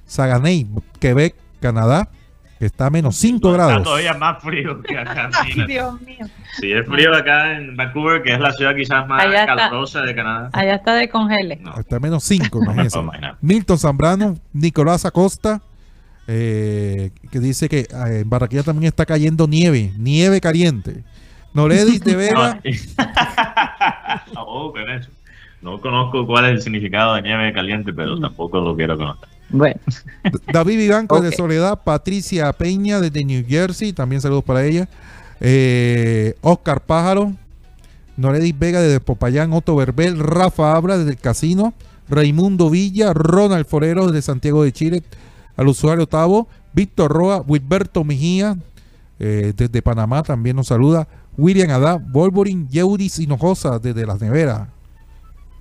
[0.05, 0.67] Saganey,
[0.99, 2.09] Quebec, Canadá,
[2.57, 3.73] que está a menos 5 grados.
[3.73, 5.29] Está todavía más frío que acá.
[5.39, 6.25] Ay, Dios mío.
[6.59, 10.49] Sí, es frío acá en Vancouver, que es la ciudad quizás más calurosa de Canadá.
[10.53, 11.61] Allá está de congele.
[11.77, 12.99] Está a menos 5, imagínense.
[13.41, 15.61] Milton Zambrano, Nicolás Acosta,
[16.27, 21.03] eh, que dice que eh, en Barranquilla también está cayendo nieve, nieve caliente.
[21.53, 22.61] Noredis de Vega.
[24.35, 24.73] oh,
[25.61, 29.27] no conozco cuál es el significado de nieve caliente, pero tampoco lo quiero conocer.
[29.49, 29.79] Bueno.
[30.53, 34.87] David Vivanco de Soledad, Patricia Peña desde New Jersey, también saludos para ella.
[35.39, 37.33] Eh, Oscar Pájaro,
[38.17, 41.73] Noredis Vega desde Popayán, Otto Verbel, Rafa Abra desde el Casino,
[42.09, 45.03] Raimundo Villa, Ronald Forero desde Santiago de Chile,
[45.57, 48.55] al usuario Tavo, Víctor Roa, Wilberto Mejía
[49.19, 54.67] eh, desde Panamá también nos saluda, William Adá, Wolverine, Yeudis Hinojosa desde Las Neveras,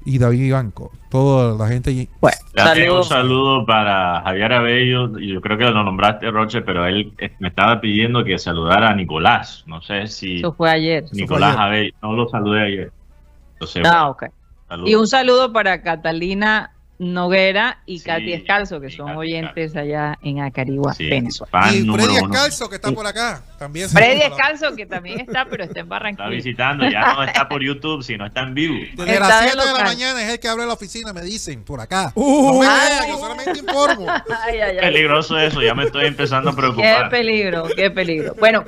[0.04, 2.08] y David Banco, toda la gente.
[2.20, 2.36] Bueno,
[2.98, 7.48] un saludo para Javier Abello, yo creo que lo nombraste Roche, pero él eh, me
[7.48, 10.36] estaba pidiendo que saludara a Nicolás, no sé si...
[10.36, 11.04] Eso fue ayer.
[11.12, 12.92] Nicolás Abello, no lo saludé ayer.
[13.84, 14.24] ah, ok.
[14.84, 20.94] Y un saludo para Catalina Noguera y Katy Escalzo, que son oyentes allá en Acarigua,
[20.98, 21.72] Venezuela.
[21.72, 23.42] Y Freddy Escalzo, que está por acá.
[23.58, 26.24] También Freddy Escalzo, que también está, pero está en Barranquilla.
[26.24, 28.76] Está visitando, ya no está por YouTube, sino está en vivo.
[28.96, 31.80] Desde las 7 de la mañana es el que abre la oficina, me dicen, por
[31.80, 32.12] acá.
[32.14, 34.06] Uh, no me yo solamente informo.
[34.46, 37.04] Ay, ay, peligroso eso, ya me estoy empezando a preocupar.
[37.04, 38.34] Qué peligro, qué peligro.
[38.38, 38.64] Bueno,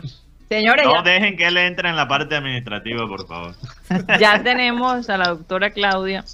[0.49, 3.55] Señores, no dejen que él entre en la parte administrativa, por favor.
[4.18, 6.24] Ya tenemos a la doctora Claudia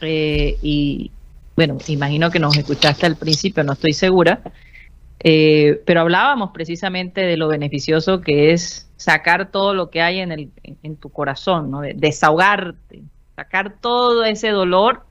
[0.00, 1.12] eh, y
[1.56, 4.40] bueno, imagino que nos escuchaste al principio, no estoy segura,
[5.20, 10.32] eh, pero hablábamos precisamente de lo beneficioso que es sacar todo lo que hay en,
[10.32, 10.50] el,
[10.82, 11.80] en tu corazón, ¿no?
[11.80, 13.02] desahogarte,
[13.36, 15.04] sacar todo ese dolor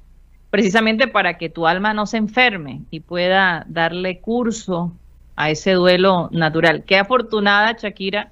[0.50, 4.94] precisamente para que tu alma no se enferme y pueda darle curso
[5.36, 6.84] a ese duelo natural.
[6.84, 8.32] Qué afortunada, Shakira,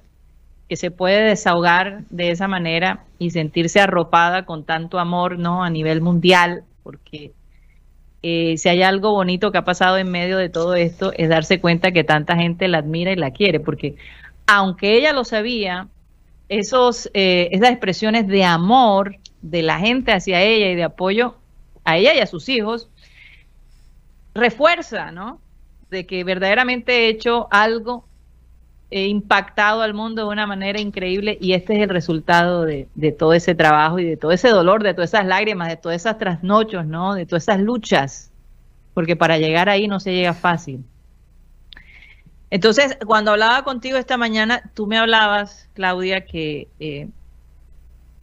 [0.68, 5.64] que se puede desahogar de esa manera y sentirse arropada con tanto amor, ¿no?
[5.64, 7.32] A nivel mundial, porque
[8.22, 11.60] eh, si hay algo bonito que ha pasado en medio de todo esto, es darse
[11.60, 13.96] cuenta que tanta gente la admira y la quiere, porque
[14.46, 15.88] aunque ella lo sabía,
[16.48, 21.36] esos, eh, esas expresiones de amor de la gente hacia ella y de apoyo
[21.84, 22.88] a ella y a sus hijos,
[24.34, 25.40] refuerza, ¿no?
[25.90, 28.06] De que verdaderamente he hecho algo,
[28.92, 33.12] he impactado al mundo de una manera increíble y este es el resultado de, de,
[33.12, 36.18] todo ese trabajo y de todo ese dolor, de todas esas lágrimas, de todas esas
[36.18, 37.14] trasnochos, ¿no?
[37.14, 38.30] De todas esas luchas,
[38.94, 40.84] porque para llegar ahí no se llega fácil.
[42.50, 47.08] Entonces, cuando hablaba contigo esta mañana, tú me hablabas, Claudia, que eh,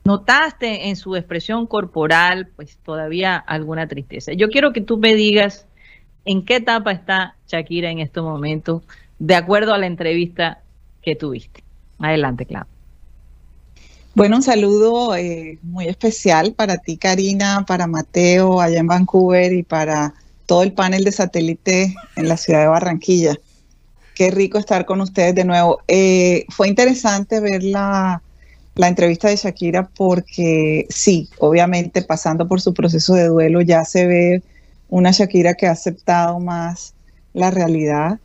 [0.03, 4.33] notaste en su expresión corporal, pues todavía alguna tristeza.
[4.33, 5.67] Yo quiero que tú me digas
[6.25, 8.83] en qué etapa está Shakira en estos momentos,
[9.19, 10.59] de acuerdo a la entrevista
[11.01, 11.63] que tuviste.
[11.99, 12.79] Adelante, Claudia.
[14.15, 19.63] Bueno, un saludo eh, muy especial para ti, Karina, para Mateo, allá en Vancouver y
[19.63, 20.13] para
[20.45, 23.35] todo el panel de satélite en la ciudad de Barranquilla.
[24.15, 25.79] Qué rico estar con ustedes de nuevo.
[25.87, 28.21] Eh, fue interesante ver la,
[28.75, 34.07] la entrevista de Shakira porque sí, obviamente pasando por su proceso de duelo ya se
[34.07, 34.43] ve
[34.89, 36.93] una Shakira que ha aceptado más
[37.33, 38.19] la realidad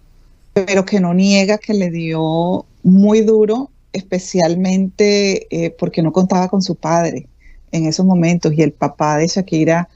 [0.54, 6.62] pero que no niega que le dio muy duro, especialmente eh, porque no contaba con
[6.62, 7.26] su padre
[7.72, 9.88] en esos momentos y el papá de Shakira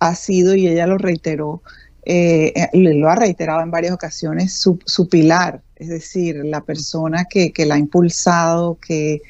[0.00, 1.62] ha sido, y ella lo reiteró,
[2.04, 7.52] eh, eh, lo ha reiterado en varias ocasiones, su, pilar, es decir, la persona que,
[7.66, 9.20] la ha impulsado, que,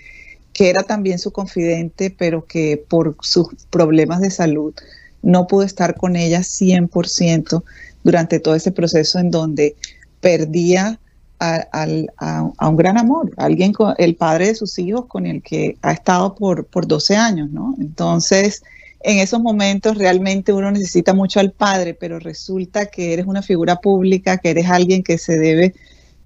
[0.52, 4.74] que era también su confidente, pero que por sus problemas de salud
[5.22, 7.64] no pudo estar con ella 100%
[8.04, 9.74] durante todo ese proceso en donde
[10.20, 10.98] perdía
[11.40, 16.34] a, un gran amor, alguien el padre de sus hijos con el que ha estado
[16.34, 17.76] por, por 12 años, ¿no?
[17.80, 18.62] Entonces,
[19.00, 23.76] en esos momentos realmente uno necesita mucho al padre, pero resulta que eres una figura
[23.76, 25.74] pública, que eres alguien que se debe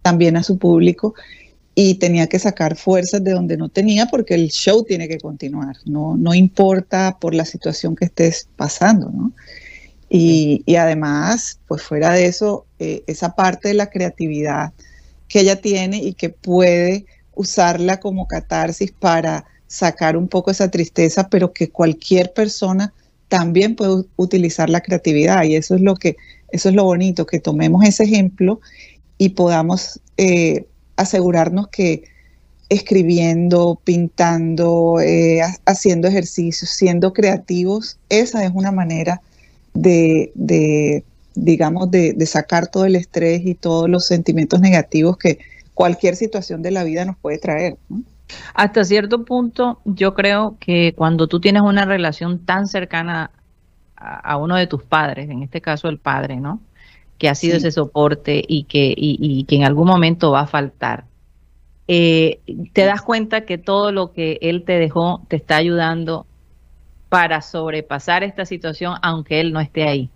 [0.01, 1.15] también a su público
[1.75, 5.77] y tenía que sacar fuerzas de donde no tenía porque el show tiene que continuar,
[5.85, 9.33] no, no importa por la situación que estés pasando, ¿no?
[10.15, 14.75] Y, además, pues fuera de eso, eh, esa parte de la creatividad
[15.27, 21.31] que ella tiene y que puede usarla como catarsis para sacar un poco esa tristeza,
[21.31, 22.93] pero que cualquier persona
[23.29, 25.45] también puede utilizar la creatividad.
[25.45, 26.17] Y eso es lo que
[26.51, 28.61] eso es lo bonito que tomemos ese ejemplo
[29.17, 32.05] y podamos eh, asegurarnos que
[32.69, 39.23] escribiendo, pintando, eh, haciendo ejercicios, siendo creativos, esa es una manera
[39.75, 41.05] de, de
[41.35, 45.39] digamos, de, de, sacar todo el estrés y todos los sentimientos negativos que
[45.75, 47.77] cualquier situación de la vida nos puede traer.
[47.89, 48.03] ¿no?
[48.55, 53.31] Hasta cierto punto, yo creo que cuando tú tienes una relación tan cercana
[53.97, 56.61] a, a uno de tus padres, en este caso el padre, ¿no?
[57.19, 57.59] Que ha sido sí.
[57.59, 61.05] ese soporte y que, y, y que en algún momento va a faltar.
[61.89, 62.41] Eh,
[62.73, 66.27] te das cuenta que todo lo que él te dejó te está ayudando
[67.13, 70.09] para sobrepasar esta situación, aunque él no esté ahí.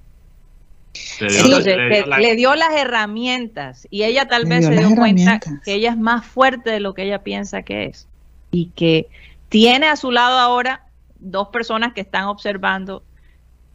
[1.21, 4.45] Le Sí, dio- Entonces, le le, dio la- le dio las herramientas y ella tal
[4.45, 7.19] Le vez dio se dio cuenta que ella es más fuerte de lo que ella
[7.23, 8.07] piensa que es
[8.51, 9.09] y que
[9.51, 10.87] tiene a su lado ahora
[11.19, 13.03] dos personas que están observando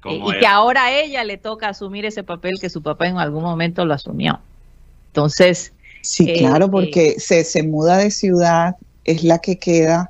[0.05, 3.19] eh, y que ahora a ella le toca asumir ese papel que su papá en
[3.19, 4.39] algún momento lo asumió.
[5.09, 6.69] Entonces, Sí, Eh, claro, eh.
[6.71, 10.09] porque se, se muda de ciudad, es la que queda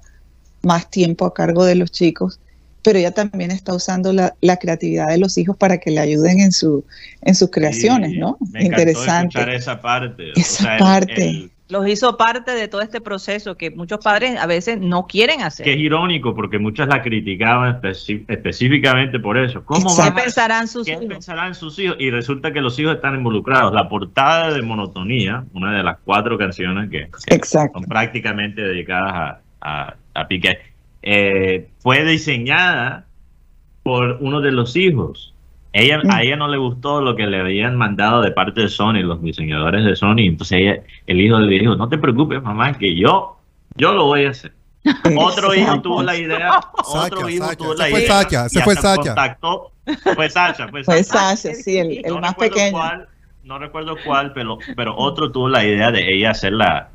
[0.64, 2.40] más tiempo a cargo de los chicos,
[2.84, 6.40] pero ella también está usando la, la creatividad de los hijos para que le ayuden
[6.40, 6.84] en, su,
[7.22, 8.38] en sus creaciones, Sí, ¿no?
[8.52, 9.38] Me Interesante.
[9.38, 10.32] escuchar esa parte.
[10.36, 11.30] Esa el- parte.
[11.30, 15.42] el- los hizo parte de todo este proceso que muchos padres a veces no quieren
[15.42, 15.64] hacer.
[15.64, 17.80] que es irónico porque muchas la criticaban
[18.28, 19.64] específicamente por eso.
[19.64, 21.06] ¿Cómo ¿Qué pensarán sus ¿Qué hijos?
[21.06, 21.96] pensarán sus hijos?
[22.00, 23.74] Y resulta que los hijos están involucrados.
[23.74, 29.40] La portada de Monotonía, una de las cuatro canciones que, que son prácticamente dedicadas a,
[29.62, 30.58] a, a Piqué,
[31.02, 33.06] eh, fue diseñada
[33.84, 35.34] por uno de los hijos.
[35.74, 36.02] Ella.
[36.10, 39.22] A ella no le gustó lo que le habían mandado de parte de Sony, los
[39.22, 40.20] diseñadores de Sony.
[40.28, 43.38] Entonces ella, el hijo le dijo, no te preocupes, mamá, que yo,
[43.76, 44.52] yo lo voy a hacer.
[45.18, 47.56] Otro hijo tuvo la idea, otro Sacha, hijo Sacha.
[47.56, 48.08] tuvo la fue idea.
[48.22, 48.96] Sacha, ese y fue Sacha.
[49.16, 49.72] contactó-
[50.16, 51.36] Fue Sacha, fue Fue Sacha.
[51.38, 52.72] Sasha, sí, el, el No más pequeño.
[52.72, 53.08] cuál,
[53.44, 56.90] no recuerdo cuál, pero, pero otro tuvo la idea de ella hacer la...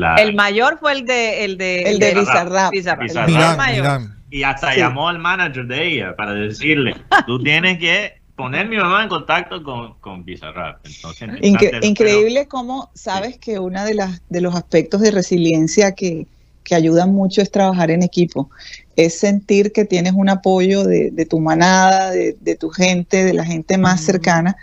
[0.00, 2.72] la El mayor fue el de el de El de Bizarrap.
[2.72, 3.00] Bizarrap.
[3.00, 3.02] Bizarrap.
[3.02, 3.28] Bizarrap.
[3.28, 3.82] El Miran, mayor.
[4.00, 4.16] miran.
[4.30, 4.78] y hasta Sí.
[4.80, 6.94] llamó al manager de ella para decirle,
[7.26, 10.78] tú tienes que poner mi mamá en contacto con, con Bizarrap.
[10.86, 16.26] Entonces, Incre- increíble cómo sabes que uno de, las, de los aspectos de resiliencia que,
[16.64, 18.48] que ayudan mucho es trabajar en equipo.
[18.96, 23.34] Es sentir que tienes un apoyo de, de tu manada, de, de tu gente, de
[23.34, 24.06] la gente más Ujú.
[24.12, 24.56] cercana,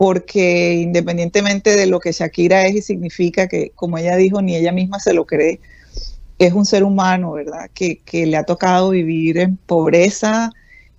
[0.00, 4.72] porque independientemente de lo que Shakira es y significa, que como ella dijo, ni ella
[4.72, 5.60] misma se lo cree,
[6.38, 7.68] es un ser humano, ¿verdad?
[7.74, 10.52] Que, que le ha tocado vivir en pobreza,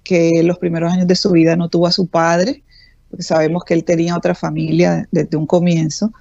[0.03, 2.61] que los primeros años de su vida no tuvo a su padre,
[3.09, 6.13] porque sabemos que él tenía otra familia desde un comienzo.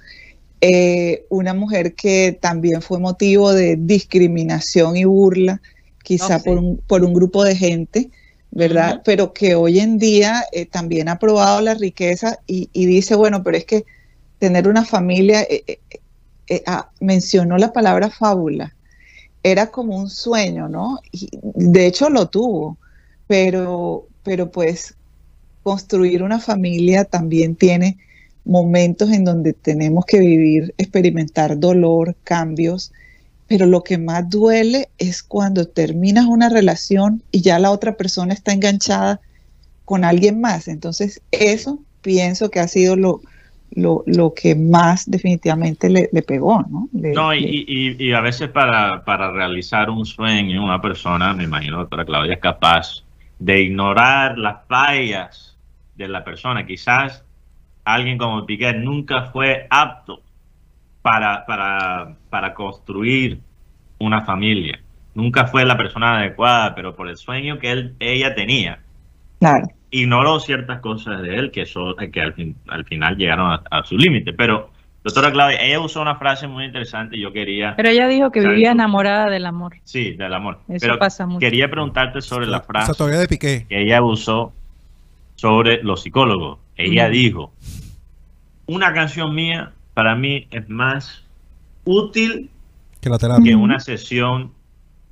[0.59, 5.61] Eh, una mujer que también fue motivo de discriminación y burla,
[6.03, 6.49] quizá sí.
[6.49, 8.09] por, un, por un grupo de gente,
[8.51, 9.01] ¿verdad?
[9.03, 13.43] Pero que hoy en día eh, también ha probado la riqueza y, y dice, bueno,
[13.43, 13.85] pero es que
[14.41, 15.79] tener una familia, eh, eh,
[16.47, 18.75] eh, ah, mencionó la palabra fábula,
[19.43, 20.99] era como un sueño, ¿no?
[21.11, 22.79] Y de hecho lo tuvo,
[23.27, 24.95] pero, pero pues
[25.61, 27.99] construir una familia también tiene
[28.43, 32.91] momentos en donde tenemos que vivir, experimentar dolor, cambios,
[33.51, 38.33] pero lo que más duele es cuando terminas una relación y ya la otra persona
[38.33, 39.19] está enganchada
[39.85, 40.69] con alguien más.
[40.69, 43.21] Entonces, eso pienso que ha sido lo,
[43.71, 46.87] lo, lo que más definitivamente le, le pegó, ¿no?
[46.93, 51.79] Le- No, y, y a veces para, para realizar un sueño, una persona, me imagino,
[51.79, 53.03] doctora Claudia, es capaz
[53.39, 55.57] de ignorar las fallas
[55.95, 56.65] de la persona.
[56.65, 57.25] Quizás
[57.83, 60.23] alguien como Piquet nunca fue apto
[61.01, 63.39] para, para, para construir
[63.99, 64.79] una familia.
[65.13, 68.79] Nunca fue la persona adecuada, pero por el sueño que él, ella tenía,
[69.39, 69.67] claro.
[69.89, 73.83] ignoró ciertas cosas de él que, eso, que al, fin- al final llegaron a, a
[73.83, 74.31] su límite.
[74.33, 74.69] Pero,
[75.03, 77.75] doctora Claudia, ella usó una frase muy interesante y yo quería...
[77.75, 79.73] Pero ella dijo que vivía enamorada del amor.
[79.83, 80.59] Sí, del amor.
[80.69, 81.39] Eso Pero pasa mucho.
[81.39, 83.65] quería preguntarte sobre la frase todavía de Piqué.
[83.67, 84.53] que ella usó
[85.35, 86.59] sobre los psicólogos.
[86.77, 87.11] Ella Ujú.
[87.13, 87.53] dijo,
[88.67, 91.23] una canción mía para mí es más
[91.85, 92.49] útil
[93.01, 93.43] Que la terapia.
[93.43, 93.63] que Ujú.
[93.63, 94.53] una sesión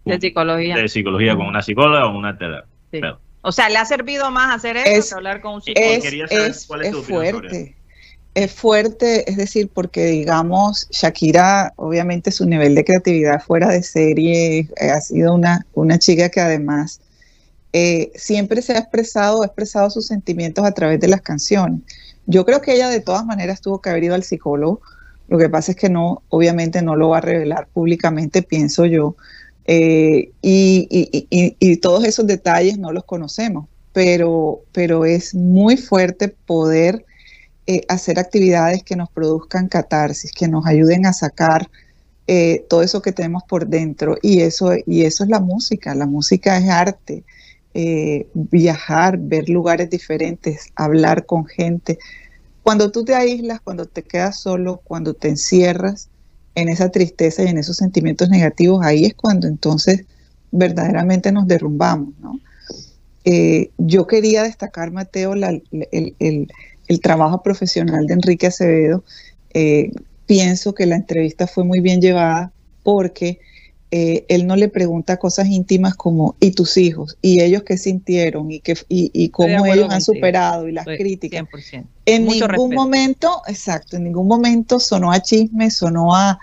[0.06, 0.76] De psicología.
[0.78, 2.68] de psicología con una psicóloga o una terapeuta.
[2.92, 3.00] Sí.
[3.42, 5.94] O sea, le ha servido más hacer eso Es- que hablar con un psicólogo.
[5.94, 7.76] Es, quería saber es- cuál es es tu opinión sobre fuerte.
[8.36, 14.60] Es fuerte, es decir, porque digamos, Shakira, obviamente su nivel de creatividad fuera de serie,
[14.60, 17.02] eh, ha sido una, una chica que además
[17.74, 21.82] eh, siempre se ha expresado, ha expresado sus sentimientos a través de las canciones.
[22.30, 24.82] Yo creo que ella de todas maneras tuvo que haber ido al psicólogo.
[25.28, 29.16] Lo que pasa es que no, obviamente no lo va a revelar públicamente, pienso yo.
[29.66, 35.78] Eh, y, y- y- y todos esos detalles no los conocemos, pero, pero es muy
[35.78, 37.06] fuerte poder
[37.68, 41.70] eh, hacer actividades que nos produzcan catarsis, que nos ayuden a sacar
[42.28, 44.18] eh, todo eso que tenemos por dentro.
[44.22, 45.96] Y eso, y eso es la música.
[45.96, 47.26] La música es arte.
[47.76, 52.00] Eh, viajar, ver lugares diferentes, hablar con gente.
[52.64, 56.10] Cuando tú te aíslas, cuando te quedas solo, cuando te encierras
[56.56, 60.06] en esa tristeza y en esos sentimientos negativos, ahí es cuando entonces
[60.52, 62.10] verdaderamente nos derrumbamos.
[63.24, 69.04] Eh, yo quería destacar, Mateo, el, el, trabajo profesional de Enrique Acevedo.
[69.54, 69.92] Eh,
[70.26, 72.52] pienso que la entrevista fue muy bien llevada
[72.82, 73.40] porque
[73.92, 77.18] eh, él no le pregunta cosas íntimas como ¿y tus hijos?
[77.22, 78.52] ¿y ellos qué sintieron?
[78.52, 80.68] ¿y, qué, y, cómo ellos han superado?
[80.68, 81.48] y las críticas.
[82.06, 86.40] En ningún momento, exacto, en ningún momento sonó a chisme, sonó a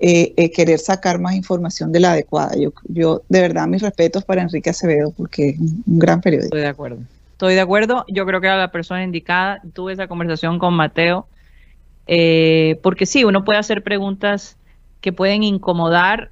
[0.00, 2.56] eh, eh, querer sacar más información de la adecuada.
[2.56, 6.48] Yo, yo, de verdad, mis respetos para Enrique Acevedo porque es un, gran periodista.
[6.48, 6.98] Estoy de acuerdo.
[7.32, 8.04] Estoy de acuerdo.
[8.08, 9.62] Yo creo que era la persona indicada.
[9.72, 11.26] Tuve esa conversación con Mateo
[12.08, 14.56] eh, porque sí, uno puede hacer preguntas
[15.02, 16.30] que pueden incomodar,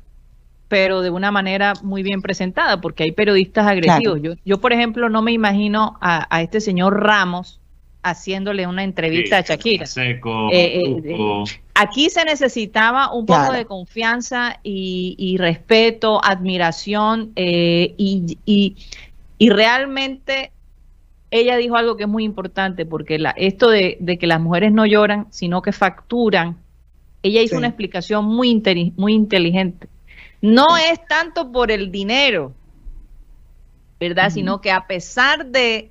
[0.68, 4.20] pero de una manera muy bien presentada, porque hay periodistas agresivos.
[4.22, 7.60] Yo, yo, por ejemplo, no me imagino a, este señor Ramos
[8.02, 9.86] haciéndole una entrevista a Shakira.
[9.86, 11.44] Seco, eh, eh,
[11.74, 18.38] aquí se necesitaba un poco de confianza y, respeto, admiración y,
[19.38, 20.52] y, realmente
[21.30, 24.86] ella dijo algo que es muy importante, porque la, esto de, que las mujeres no
[24.86, 26.56] lloran, sino que facturan,
[27.22, 28.62] ella hizo una explicación muy,
[28.96, 29.88] muy inteligente.
[30.46, 32.54] No es tanto por el dinero,
[33.98, 34.30] ¿verdad?
[34.30, 35.90] Sino que a pesar de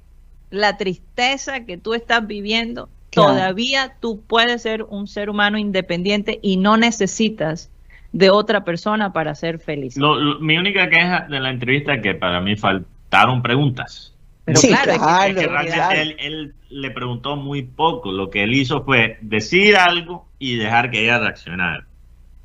[0.49, 6.57] la tristeza que tú estás viviendo, todavía tú puedes ser un ser humano independiente y
[6.57, 7.69] no necesitas
[8.13, 9.97] de otra persona para ser feliz.
[10.39, 14.13] mi única queja de la entrevista es que para mí faltaron preguntas.
[14.45, 14.93] Pero claro,
[15.91, 18.11] él, le preguntó muy poco.
[18.11, 21.87] Lo que él hizo fue decir algo y dejar que ella reaccionara.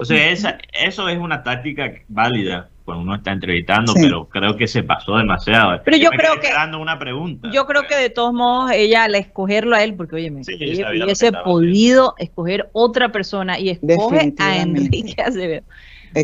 [0.00, 4.66] O sea, esa, eso es una táctica válida cuando uno está entrevistando, pero creo que
[4.66, 5.78] se pasó demasiado.
[5.84, 7.50] Pero yo, creo que dando una pregunta.
[7.52, 11.32] Yo creo que de todos modos ella al escogerlo a él, porque oye, me hubiese
[11.32, 15.64] podido escoger otra persona y escoge a Enrique Acevedo.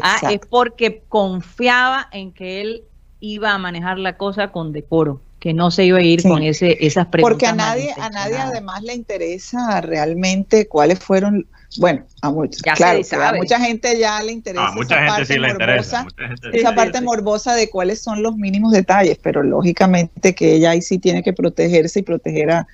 [0.03, 2.83] Ah, es porque confiaba en que él
[3.21, 6.79] iba a manejar la cosa con decoro que no se iba a ir con ese,
[6.81, 7.35] esas preguntas.
[7.35, 11.47] Porque a nadie, a nadie además le interesa realmente cuáles fueron,
[11.79, 14.73] bueno, a muchos, claro, a mucha gente ya le interesa.
[14.73, 16.07] mucha esa parte morbosa,
[16.53, 20.99] esa parte morbosa de cuáles son los mínimos detalles, pero lógicamente que ella ahí sí
[20.99, 22.67] tiene que protegerse y proteger a,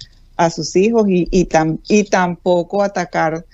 [0.51, 1.49] sus hijos y, y,
[1.89, 3.45] y tampoco atacar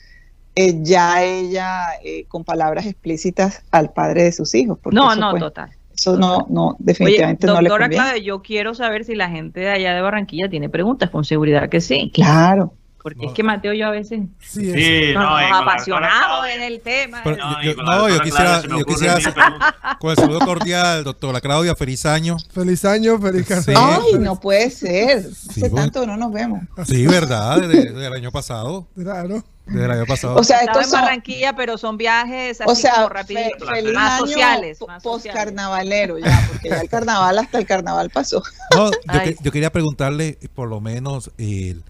[0.60, 4.78] eh, ya ella eh, con palabras explícitas al padre de sus hijos.
[4.90, 5.70] No, no, total.
[5.94, 7.94] Eso no, no, definitivamente no le conviene.
[7.94, 11.68] Clave, yo quiero saber si la gente de allá de Barranquilla tiene preguntas, con seguridad
[11.68, 12.10] que sí.
[12.14, 12.72] Claro.
[13.14, 17.22] Porque es que Mateo yo a veces sí, sí no, apasionado en el tema.
[17.24, 19.18] no, yo, quisiera, yo quisiera
[20.00, 22.36] con el saludo cordial, doctora Claudia, feliz año.
[22.52, 24.02] Feliz año, feliz carnaval.
[24.06, 25.18] Ay, no puede ser.
[25.18, 26.60] Hace tanto no nos vemos.
[26.86, 28.86] Sí, verdad, desde, el año pasado.
[28.96, 29.44] Claro.
[29.66, 30.36] Desde el año pasado.
[30.36, 34.78] O sea, esto es Barranquilla, pero son viajes así o sea, como más año sociales.
[35.02, 38.42] Post carnavalero ya, porque ya el carnaval hasta el carnaval pasó.
[38.74, 41.84] No, yo, yo quería preguntarle por lo menos el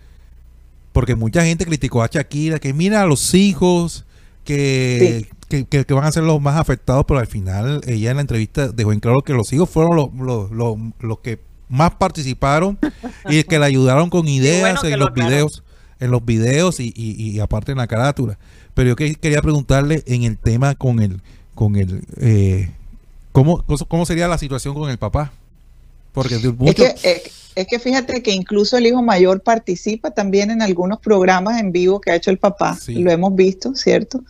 [0.99, 4.05] porque mucha gente criticó a Shakira, que mira a los hijos,
[4.43, 8.67] que, que, van a ser los más afectados, pero al final ella en la entrevista
[8.67, 10.13] dejó en claro que los hijos fueron los,
[10.51, 11.39] los, los, que
[11.69, 12.81] más participaron
[13.31, 15.63] y que le ayudaron con ideas en los videos
[16.01, 18.37] en los videos y, y, aparte en la carátula.
[18.75, 21.21] Pero yo quería preguntarle en el tema con el
[21.55, 22.73] con el eh,
[23.31, 25.31] ¿cómo, cómo sería la situación con el papá
[26.13, 27.31] porque es, que,
[27.81, 32.15] fíjate que incluso el hijo mayor participa también en algunos programas en vivo que ha
[32.15, 32.79] hecho el papá.
[32.89, 34.23] Lo hemos visto, ¿cierto?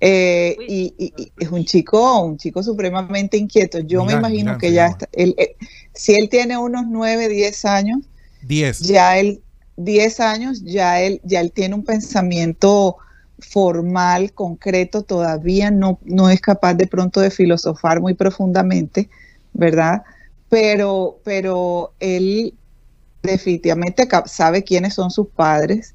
[0.00, 3.78] Eh, y, es un chico, un chico supremamente inquieto.
[3.80, 5.08] Yo me imagino que ya está.
[5.12, 5.56] Él, eh,
[5.94, 7.98] si él tiene unos 9, 10 años,
[8.42, 8.80] 10.
[8.80, 9.40] ya él,
[9.76, 12.96] 10 años, ya él, ya él tiene un pensamiento
[13.38, 19.08] formal, concreto, todavía no, no es capaz de pronto de filosofar muy profundamente,
[19.52, 20.02] ¿verdad?
[20.48, 22.54] Pero, pero él
[23.22, 25.94] definitivamente sabe quiénes son sus padres.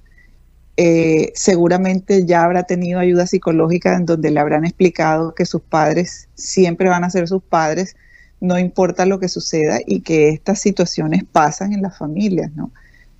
[0.77, 6.29] Eh, seguramente ya habrá tenido ayuda psicológica en donde le habrán explicado que sus padres
[6.35, 7.95] siempre van a ser sus padres,
[8.39, 12.71] no importa lo que suceda y que estas situaciones pasan en las familias, ¿no?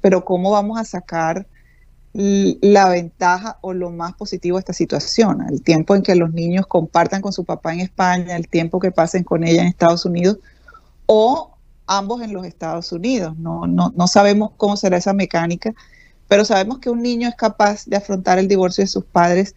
[0.02, 1.46] Pero ¿cómo vamos a sacar
[2.14, 5.46] la ventaja o lo más positivo de esta situación?
[5.48, 8.92] El tiempo en que los niños compartan con su papá en España, el tiempo que
[8.92, 10.40] pasen con ella en Estados Unidos,
[11.14, 11.58] o
[11.88, 13.38] ambos en los Estados Unidos.
[13.38, 15.74] No, no, no sabemos cómo será esa mecánica,
[16.30, 19.54] pero sabemos que un niño es capaz de afrontar el divorcio de sus padres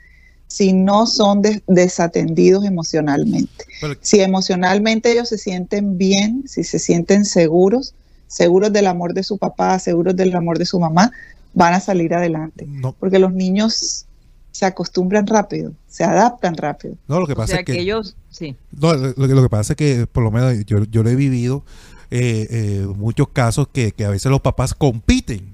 [0.48, 3.66] si no son desatendidos emocionalmente.
[4.00, 7.94] si emocionalmente ellos se sienten bien, si se sienten seguros,
[8.26, 11.12] seguros del amor de su papá, seguros del amor de su mamá,
[11.52, 12.66] van a salir adelante.
[12.98, 14.06] Porque los niños
[14.54, 16.96] se acostumbran rápido, se adaptan rápido.
[17.08, 18.54] No, lo que pasa es que, ellos, sí.
[18.70, 21.64] No, lo, que pasa es que, por lo menos, yo, yo lo he vivido
[22.12, 25.53] eh, eh, muchos casos que, a veces los papás compiten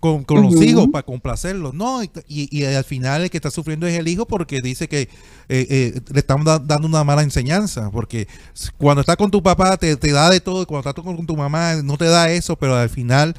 [0.00, 1.74] con, los hijos para complacerlos.
[1.74, 5.08] No, y, al final el que está sufriendo es el hijo porque dice que
[5.48, 7.90] eh, le están dando una mala enseñanza.
[7.90, 8.26] Porque
[8.78, 11.96] cuando estás con tu papá te, da de todo, cuando estás con tu mamá no
[11.96, 13.34] te da eso, pero al final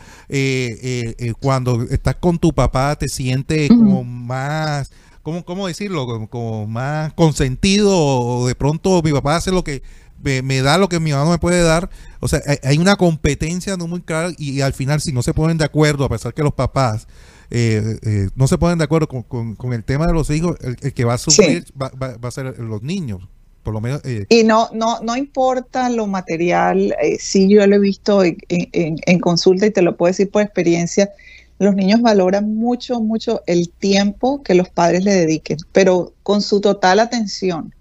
[1.40, 4.92] cuando estás con tu papá te sientes como más...
[5.24, 6.28] ¿Cómo, ¿Cómo decirlo?
[6.30, 9.84] Como, más consentido o de pronto mi papá hace lo que
[10.22, 11.90] me, da lo que mi mamá no me puede dar.
[12.20, 15.58] O sea, hay, una competencia no muy clara y, al final si no se ponen
[15.58, 17.08] de acuerdo, a pesar que los papás
[17.50, 21.06] eh, eh, no se ponen de acuerdo con, el tema de los hijos, el, que
[21.06, 21.92] va a sufrir va,
[22.22, 23.22] a ser los niños.
[23.64, 24.26] Por lo menos, eh.
[24.30, 29.68] Y no, no, no importa lo material, sí yo lo he visto en, en consulta
[29.68, 31.12] y te lo puedo decir por experiencia,
[31.60, 36.60] los niños valoran mucho, mucho el tiempo que los padres le dediquen, pero con su
[36.60, 37.72] total atención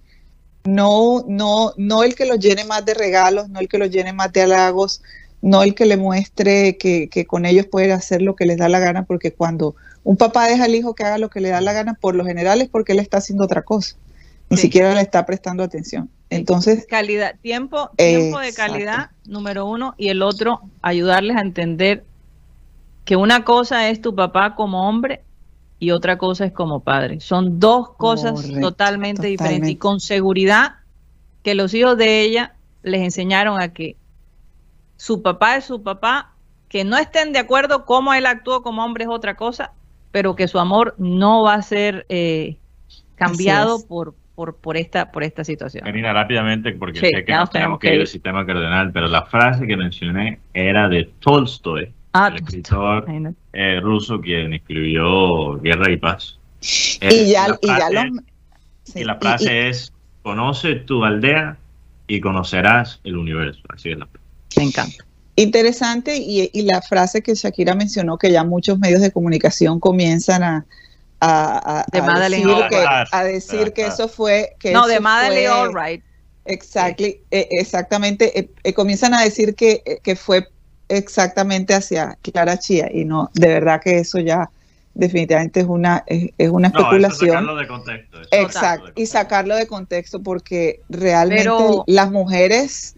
[0.65, 4.13] no, no, no el que los llene más de regalos, no el que los llene
[4.13, 5.03] más de halagos,
[5.43, 8.79] no el que le muestre que, con ellos puede hacer lo que les da la
[8.79, 11.73] gana, porque cuando un papá deja al hijo que haga lo que le da la
[11.73, 13.97] gana, por lo general es porque él está haciendo otra cosa,
[14.51, 16.11] ni siquiera le está prestando atención.
[16.29, 22.05] Entonces, calidad, tiempo, tiempo de calidad, número uno, y el otro, ayudarles a entender
[23.05, 25.23] que una cosa es tu papá como hombre
[25.81, 27.21] y otra cosa es como padre.
[27.21, 30.75] Son dos cosas totalmente, diferentes y con seguridad
[31.43, 33.97] que los hijos de ella les enseñaron a que
[34.97, 36.35] su papá es su papá,
[36.69, 39.73] que no estén de acuerdo cómo él actuó como hombre es otra cosa,
[40.13, 42.59] pero que su amor no va a ser eh,
[43.15, 45.85] cambiado por, por, por, esta, por esta situación.
[45.85, 49.67] Karina, rápidamente, porque sé que nos tenemos que ir al sistema cardenal, pero la frase
[49.67, 53.05] que mencioné era de Tolstoy, Ah, el escritor
[53.53, 56.39] eh, ruso quien escribió Guerra y Paz.
[56.61, 58.11] y eh, ya, la frase,
[58.95, 59.93] y la frase es,
[60.23, 61.57] conoce tu aldea
[62.09, 63.61] y conocerás el universo.
[63.69, 64.27] Así es la frase.
[64.57, 65.05] Me encanta.
[65.37, 70.67] Interesante y, la frase que Shakira mencionó, que ya muchos medios de comunicación comienzan a,
[71.21, 71.85] a,
[73.25, 74.57] decir, que, eso fue...
[74.59, 76.03] Que no, de Madeleine Alright.
[76.45, 78.51] Exactly, eh, exactamente.
[78.75, 80.49] comienzan a decir que, que fue
[80.91, 84.51] exactamente hacia Clara Chía y no, de verdad que eso ya
[84.95, 87.31] definitivamente es una es, una especulación.
[87.31, 88.19] sacarlo de contexto.
[88.33, 91.51] Exacto, y sacarlo de contexto porque realmente
[91.87, 92.97] las mujeres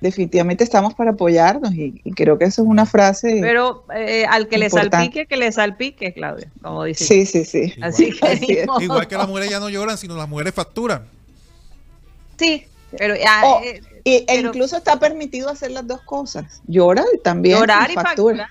[0.00, 3.38] definitivamente estamos para apoyarnos y, creo que eso es una frase.
[3.40, 7.04] Pero eh, al que le salpique, que le salpique, Claudia, como dice.
[7.04, 7.72] Sí, sí, sí.
[7.80, 11.06] Así que igual que las mujeres ya no lloran, sino las mujeres facturan.
[12.36, 12.66] Sí,
[12.98, 17.90] pero ya, eh, y, e incluso está permitido hacer las dos cosas, llorar también llorar
[17.90, 18.50] y factura.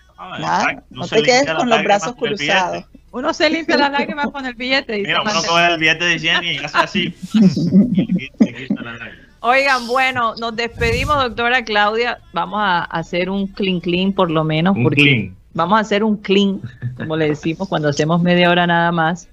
[0.89, 2.85] no, te quedes con los brazos cruzados.
[3.11, 4.99] Uno se limpia las lágrimas con el billete.
[4.99, 7.15] Mira, uno coge el billete de 100 y hace así.
[9.41, 12.19] Oigan, bueno, nos despedimos, doctora Claudia.
[12.31, 14.77] Vamos a hacer un clean clean por lo menos.
[14.77, 15.35] Un clean.
[15.53, 16.61] Vamos a hacer un clean,
[16.95, 19.27] como le decimos, cuando hacemos media hora nada más.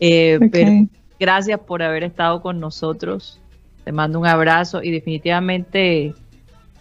[0.00, 0.86] Eh, pero
[1.18, 3.40] gracias por haber estado con nosotros.
[3.84, 6.14] Te mando un abrazo y definitivamente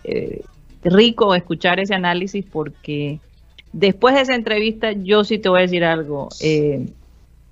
[0.04, 0.41] eh,
[0.84, 3.20] rico escuchar ese análisis porque
[3.74, 6.30] después de esa entrevista yo sí te voy a decir algo.
[6.41, 6.88] Eh,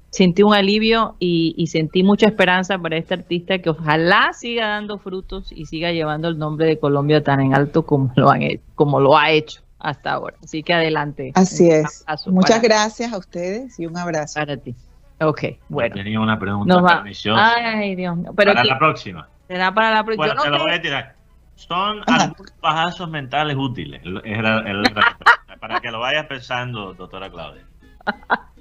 [0.09, 5.51] sentí un alivio y, sentí mucha esperanza para este artista que ojalá siga dando frutos
[5.51, 8.41] y siga llevando el nombre de Colombia tan en alto como lo, han,
[8.75, 10.37] como lo ha hecho hasta ahora.
[10.43, 11.31] Así que adelante.
[11.35, 12.05] Así es.
[12.27, 14.39] Muchas gracias a ustedes y un abrazo.
[14.39, 14.75] Para ti.
[15.21, 15.95] Ok, bueno.
[15.95, 17.03] Tenía una pregunta.
[17.35, 18.31] Ay, Dios mío.
[18.35, 19.27] Pero para la próxima.
[19.51, 20.27] Será para la próxima.
[20.27, 21.13] Bueno, te lo voy a tirar.
[21.55, 24.01] Son algunos bajazos mentales útiles.
[25.59, 27.65] para que lo vayas pensando, doctora Claudia.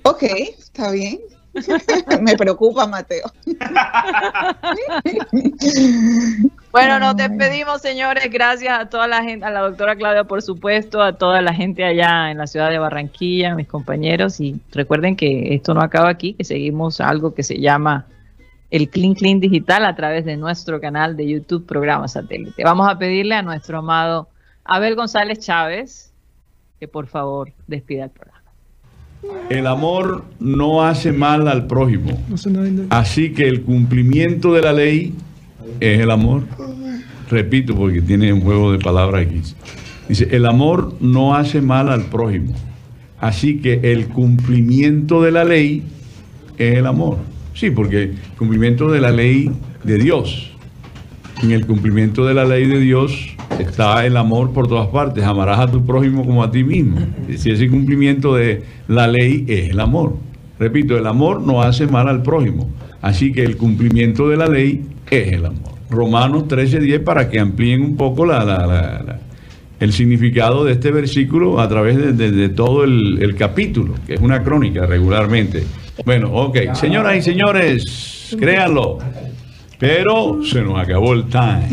[0.02, 1.20] Ok, está bien.
[2.22, 3.30] Me preocupa, Mateo.
[6.72, 8.28] bueno, nos despedimos, señores.
[8.28, 11.84] Gracias a toda la gente, a la doctora Claudia, por supuesto, a toda la gente
[11.84, 14.40] allá en la ciudad de Barranquilla, mis compañeros.
[14.40, 18.06] Y recuerden que esto no acaba aquí, que seguimos algo que se llama
[18.70, 22.62] el Clean Clean Digital a través de nuestro canal de YouTube Programa Satélite.
[22.62, 24.28] Vamos a pedirle a nuestro amado
[24.64, 26.12] Abel González Chávez
[26.78, 28.40] que por favor despida el programa.
[29.50, 32.18] El amor no hace mal al prójimo.
[32.88, 35.14] Así que el cumplimiento de la ley
[35.78, 36.44] es el amor.
[37.28, 39.42] Repito porque tiene un juego de palabras aquí.
[40.08, 42.54] Dice, el amor no hace mal al prójimo.
[43.18, 45.84] Así que el cumplimiento de la ley
[46.56, 47.18] es el amor.
[47.60, 49.52] Sí, porque el cumplimiento de la ley
[49.84, 50.50] de Dios.
[51.42, 55.24] En el cumplimiento de la ley de Dios está el amor por todas partes.
[55.24, 56.96] Amarás a tu prójimo como a ti mismo.
[57.36, 60.16] Si ese cumplimiento de la ley es el amor.
[60.58, 62.70] Repito, el amor no hace mal al prójimo.
[63.02, 65.74] Así que el cumplimiento de la ley es el amor.
[65.90, 68.26] Romanos 13:10 para que amplíen un poco
[69.80, 74.86] el significado de este versículo a través de, todo el, capítulo, que es una crónica
[74.86, 75.62] regularmente.
[76.04, 78.98] Bueno, ok, señoras y señores, créanlo,
[79.78, 81.68] pero se nos acabó el time.